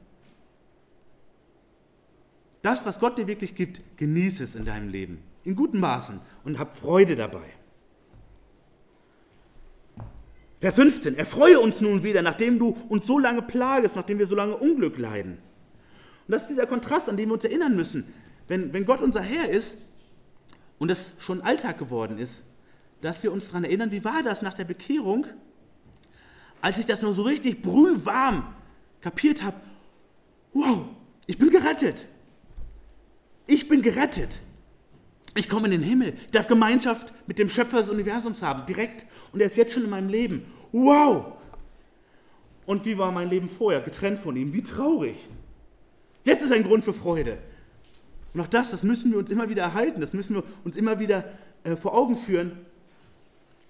[2.63, 5.23] Das, was Gott dir wirklich gibt, genieße es in deinem Leben.
[5.45, 7.45] In guten Maßen und hab Freude dabei.
[10.65, 11.19] Vers 15.
[11.19, 14.97] Erfreue uns nun wieder, nachdem du uns so lange plagest, nachdem wir so lange Unglück
[14.97, 15.33] leiden.
[16.27, 18.07] Und das ist dieser Kontrast, an den wir uns erinnern müssen.
[18.49, 19.77] Wenn, wenn Gott unser Herr ist
[20.79, 22.45] und es schon Alltag geworden ist,
[23.03, 25.27] dass wir uns daran erinnern, wie war das nach der Bekehrung,
[26.63, 28.55] als ich das nur so richtig brühwarm
[29.03, 29.61] kapiert habe.
[30.55, 30.87] Wow,
[31.27, 32.07] ich bin gerettet.
[33.47, 34.39] Ich bin gerettet.
[35.35, 36.15] Ich komme in den Himmel.
[36.25, 39.05] Ich darf Gemeinschaft mit dem Schöpfer des Universums haben, direkt.
[39.33, 40.54] Und er ist jetzt schon in meinem Leben.
[40.75, 41.35] Wow!
[42.67, 43.81] Und wie war mein Leben vorher?
[43.81, 44.53] Getrennt von ihm.
[44.53, 45.29] Wie traurig.
[46.25, 47.39] Jetzt ist ein Grund für Freude.
[48.33, 50.01] Und auch das, das müssen wir uns immer wieder erhalten.
[50.01, 51.27] Das müssen wir uns immer wieder
[51.63, 52.59] äh, vor Augen führen.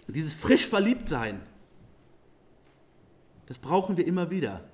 [0.09, 1.41] Dieses frisch verliebt sein.
[3.47, 4.65] Das brauchen wir immer wieder.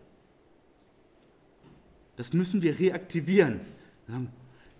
[2.14, 3.60] Das müssen wir reaktivieren.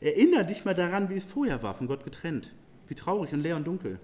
[0.01, 2.55] Erinner dich mal daran, wie es vorher war, von Gott getrennt.
[2.87, 3.99] Wie traurig und leer und dunkel.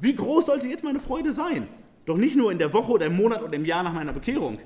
[0.00, 1.68] Wie groß sollte jetzt meine Freude sein?
[2.08, 4.58] Doch nicht nur in der Woche oder im Monat oder im Jahr nach meiner Bekehrung.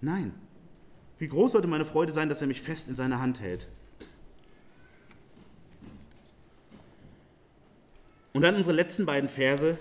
[0.00, 0.34] Nein.
[1.18, 3.68] Wie groß sollte meine Freude sein, dass er mich fest in seiner Hand hält?
[8.32, 9.78] Und dann unsere letzten beiden Verse.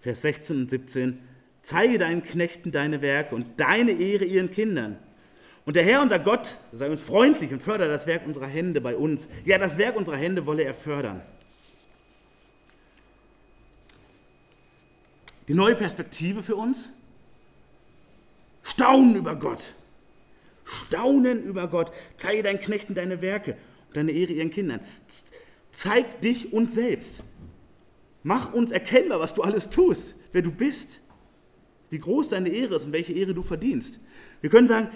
[0.00, 1.18] Vers 16 und 17.
[1.60, 4.96] Zeige deinen Knechten deine Werke und deine Ehre ihren Kindern.
[5.64, 8.96] Und der Herr, unser Gott, sei uns freundlich und fördere das Werk unserer Hände bei
[8.96, 9.28] uns.
[9.44, 11.22] Ja, das Werk unserer Hände wolle er fördern.
[15.48, 16.90] Die neue Perspektive für uns?
[18.62, 19.74] Staunen über Gott.
[20.64, 21.92] Staunen über Gott.
[22.16, 23.56] Zeige deinen Knechten deine Werke
[23.88, 24.80] und deine Ehre ihren Kindern.
[25.70, 27.22] Zeig dich uns selbst.
[28.24, 31.02] Mach uns erkennbar, was du alles tust, wer du bist
[31.92, 34.00] wie groß deine Ehre ist und welche Ehre du verdienst.
[34.40, 34.88] Wir können sagen,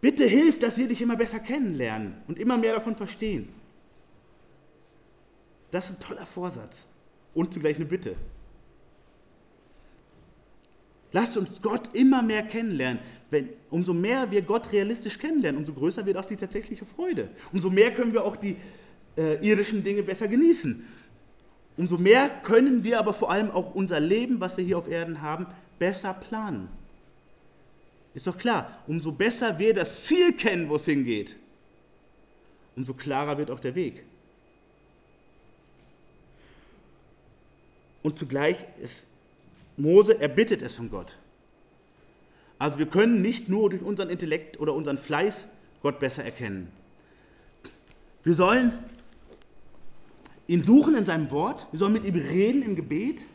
[0.00, 3.48] Bitte hilf, dass wir dich immer besser kennenlernen und immer mehr davon verstehen.
[5.70, 6.86] Das ist ein toller Vorsatz
[7.34, 8.16] und zugleich eine Bitte.
[11.12, 13.00] Lasst uns Gott immer mehr kennenlernen.
[13.30, 17.30] Wenn, umso mehr wir Gott realistisch kennenlernen, umso größer wird auch die tatsächliche Freude.
[17.52, 18.56] Umso mehr können wir auch die
[19.16, 20.84] äh, irdischen Dinge besser genießen.
[21.76, 25.22] Umso mehr können wir aber vor allem auch unser Leben, was wir hier auf Erden
[25.22, 25.46] haben,
[25.78, 26.68] besser planen.
[28.16, 31.36] Ist doch klar, umso besser wir das Ziel kennen, wo es hingeht,
[32.74, 34.04] umso klarer wird auch der Weg.
[38.02, 39.04] Und zugleich ist
[39.76, 41.18] Mose, er bittet es von Gott.
[42.58, 45.46] Also wir können nicht nur durch unseren Intellekt oder unseren Fleiß
[45.82, 46.72] Gott besser erkennen.
[48.24, 48.72] Wir sollen
[50.48, 53.26] ihn suchen in seinem Wort, wir sollen mit ihm reden im Gebet.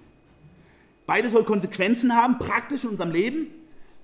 [1.06, 3.61] Beides soll Konsequenzen haben, praktisch in unserem Leben.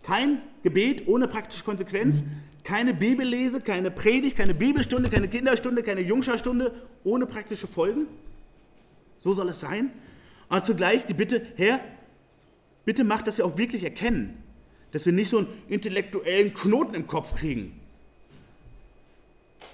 [0.08, 2.24] Kein Gebet ohne praktische Konsequenz,
[2.64, 8.08] keine Bibellese, keine Predigt, keine Bibelstunde, keine Kinderstunde, keine Jungscharstunde ohne praktische Folgen.
[9.20, 9.92] So soll es sein.
[10.48, 11.82] Aber zugleich die Bitte, Herr,
[12.86, 14.42] bitte mach, dass wir auch wirklich erkennen,
[14.94, 17.78] dass wir nicht so einen intellektuellen Knoten im Kopf kriegen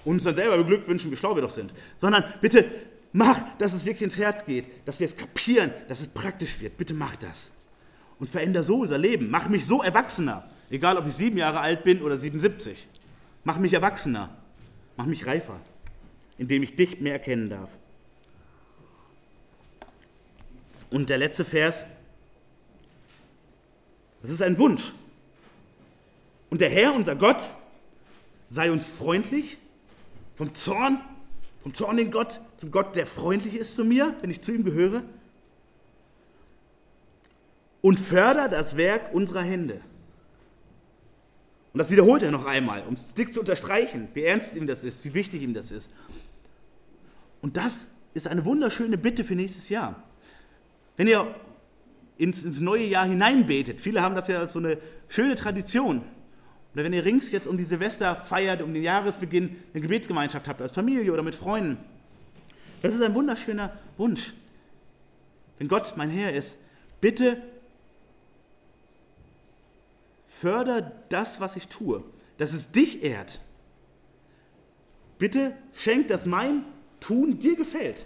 [0.04, 2.64] und uns dann selber beglückwünschen, wie schlau wir doch sind, sondern bitte
[3.12, 6.76] mach, dass es wirklich ins Herz geht, dass wir es kapieren, dass es praktisch wird.
[6.76, 7.52] Bitte mach das.
[8.18, 9.30] Und veränder so unser Leben.
[9.30, 12.86] Mach mich so erwachsener, egal ob ich sieben Jahre alt bin oder 77.
[13.44, 14.30] Mach mich erwachsener.
[14.96, 15.60] Mach mich reifer,
[16.38, 17.70] indem ich dich mehr erkennen darf.
[20.90, 21.84] Und der letzte Vers,
[24.22, 24.92] das ist ein Wunsch.
[26.50, 27.50] Und der Herr, unser Gott,
[28.48, 29.58] sei uns freundlich
[30.36, 31.00] vom Zorn,
[31.62, 35.02] vom zornigen Gott zum Gott, der freundlich ist zu mir, wenn ich zu ihm gehöre.
[37.84, 39.74] Und förder das Werk unserer Hände.
[41.74, 44.82] Und das wiederholt er noch einmal, um es dick zu unterstreichen, wie ernst ihm das
[44.84, 45.90] ist, wie wichtig ihm das ist.
[47.42, 50.02] Und das ist eine wunderschöne Bitte für nächstes Jahr.
[50.96, 51.34] Wenn ihr
[52.16, 54.78] ins, ins neue Jahr hineinbetet, viele haben das ja als so eine
[55.08, 56.00] schöne Tradition.
[56.72, 60.62] Oder wenn ihr rings jetzt um die Silvester feiert, um den Jahresbeginn eine Gebetsgemeinschaft habt,
[60.62, 61.76] als Familie oder mit Freunden.
[62.80, 64.32] Das ist ein wunderschöner Wunsch.
[65.58, 66.56] Wenn Gott mein Herr ist,
[67.02, 67.42] bitte
[70.44, 72.04] förder das, was ich tue,
[72.36, 73.40] dass es dich ehrt.
[75.16, 76.64] Bitte schenk, dass mein
[77.00, 78.04] Tun dir gefällt.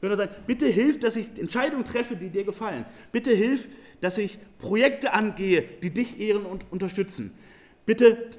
[0.00, 2.86] Wenn er sagt, bitte hilf, dass ich Entscheidungen treffe, die dir gefallen.
[3.12, 3.68] Bitte hilf,
[4.00, 7.34] dass ich Projekte angehe, die dich ehren und unterstützen.
[7.84, 8.30] Bitte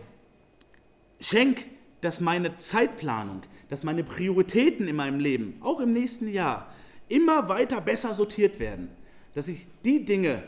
[1.19, 1.65] schenk,
[2.01, 6.73] dass meine Zeitplanung, dass meine Prioritäten in meinem Leben, auch im nächsten Jahr,
[7.07, 8.89] immer weiter besser sortiert werden.
[9.35, 10.41] Dass ich die Dinge,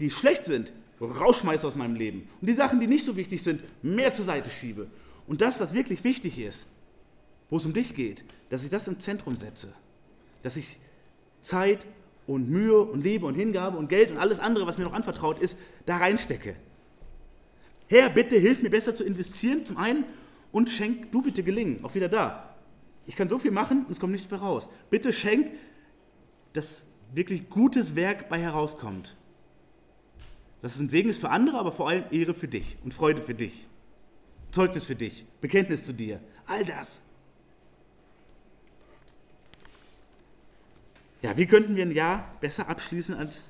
[0.00, 2.28] die schlecht sind, rausschmeiße aus meinem Leben.
[2.40, 4.86] Und die Sachen, die nicht so wichtig sind, mehr zur Seite schiebe.
[5.26, 6.66] Und das, was wirklich wichtig ist,
[7.50, 9.72] wo es um dich geht, dass ich das im Zentrum setze
[10.46, 10.78] dass ich
[11.40, 11.84] Zeit
[12.28, 15.40] und Mühe und Liebe und Hingabe und Geld und alles andere, was mir noch anvertraut
[15.40, 16.54] ist, da reinstecke.
[17.88, 20.04] Herr, bitte hilf mir besser zu investieren, zum einen,
[20.52, 22.54] und schenk du bitte gelingen, auch wieder da.
[23.06, 24.68] Ich kann so viel machen und es kommt nichts mehr raus.
[24.88, 25.50] Bitte schenk,
[26.52, 29.16] dass wirklich gutes Werk bei herauskommt.
[30.66, 33.22] Das ist ein Segen ist für andere, aber vor allem Ehre für dich und Freude
[33.22, 33.68] für dich.
[34.50, 36.18] Zeugnis für dich, Bekenntnis zu dir.
[36.44, 36.98] All das.
[41.22, 43.48] Ja, wie könnten wir ein Jahr besser abschließen als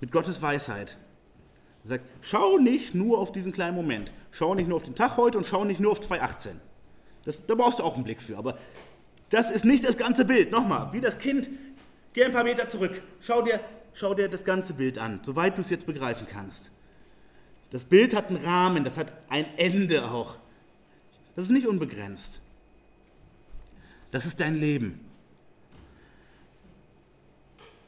[0.00, 0.98] mit Gottes Weisheit?
[1.82, 4.12] Er sagt, schau nicht nur auf diesen kleinen Moment.
[4.30, 6.60] Schau nicht nur auf den Tag heute und schau nicht nur auf 2018.
[7.24, 8.38] Das, da brauchst du auch einen Blick für.
[8.38, 8.56] Aber
[9.30, 10.52] das ist nicht das ganze Bild.
[10.52, 11.50] Nochmal, wie das Kind,
[12.12, 13.02] geh ein paar Meter zurück.
[13.18, 13.58] Schau dir,
[13.94, 16.70] schau dir das ganze Bild an, soweit du es jetzt begreifen kannst.
[17.70, 20.36] Das Bild hat einen Rahmen, das hat ein Ende auch.
[21.36, 22.40] Das ist nicht unbegrenzt.
[24.10, 25.00] Das ist dein Leben.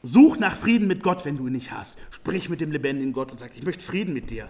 [0.01, 1.97] Such nach Frieden mit Gott, wenn du ihn nicht hast.
[2.11, 4.49] Sprich mit dem lebendigen Gott und sag, ich möchte Frieden mit dir.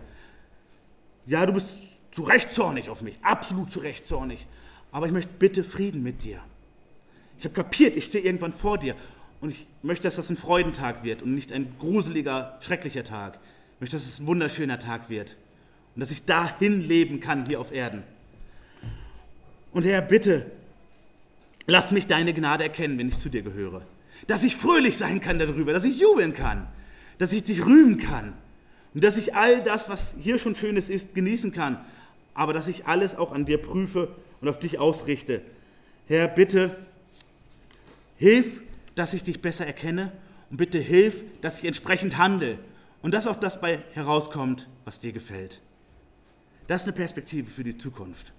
[1.26, 4.46] Ja, du bist zu Recht zornig auf mich, absolut zu Recht zornig.
[4.92, 6.42] Aber ich möchte bitte Frieden mit dir.
[7.38, 8.96] Ich habe kapiert, ich stehe irgendwann vor dir
[9.44, 13.38] und ich möchte, dass das ein Freudentag wird und nicht ein gruseliger, schrecklicher Tag.
[13.76, 15.36] Ich möchte, dass es ein wunderschöner Tag wird
[15.96, 18.04] und dass ich dahin leben kann hier auf Erden.
[19.72, 20.46] Und Herr, bitte,
[21.68, 23.84] lass mich deine Gnade erkennen, wenn ich zu dir gehöre
[24.28, 26.68] dass ich fröhlich sein kann darüber, dass ich jubeln kann,
[27.18, 28.34] dass ich dich rühmen kann
[28.94, 31.84] und dass ich all das, was hier schon Schönes ist, genießen kann,
[32.34, 34.10] aber dass ich alles auch an dir prüfe
[34.42, 35.42] und auf dich ausrichte.
[36.08, 36.76] Herr, bitte
[38.18, 38.62] hilf,
[38.96, 40.12] dass ich dich besser erkenne
[40.50, 42.60] und bitte hilf, dass ich entsprechend handle
[43.02, 45.62] und dass auch das bei herauskommt, was dir gefällt.
[46.68, 48.34] Das ist eine Perspektive für die Zukunft.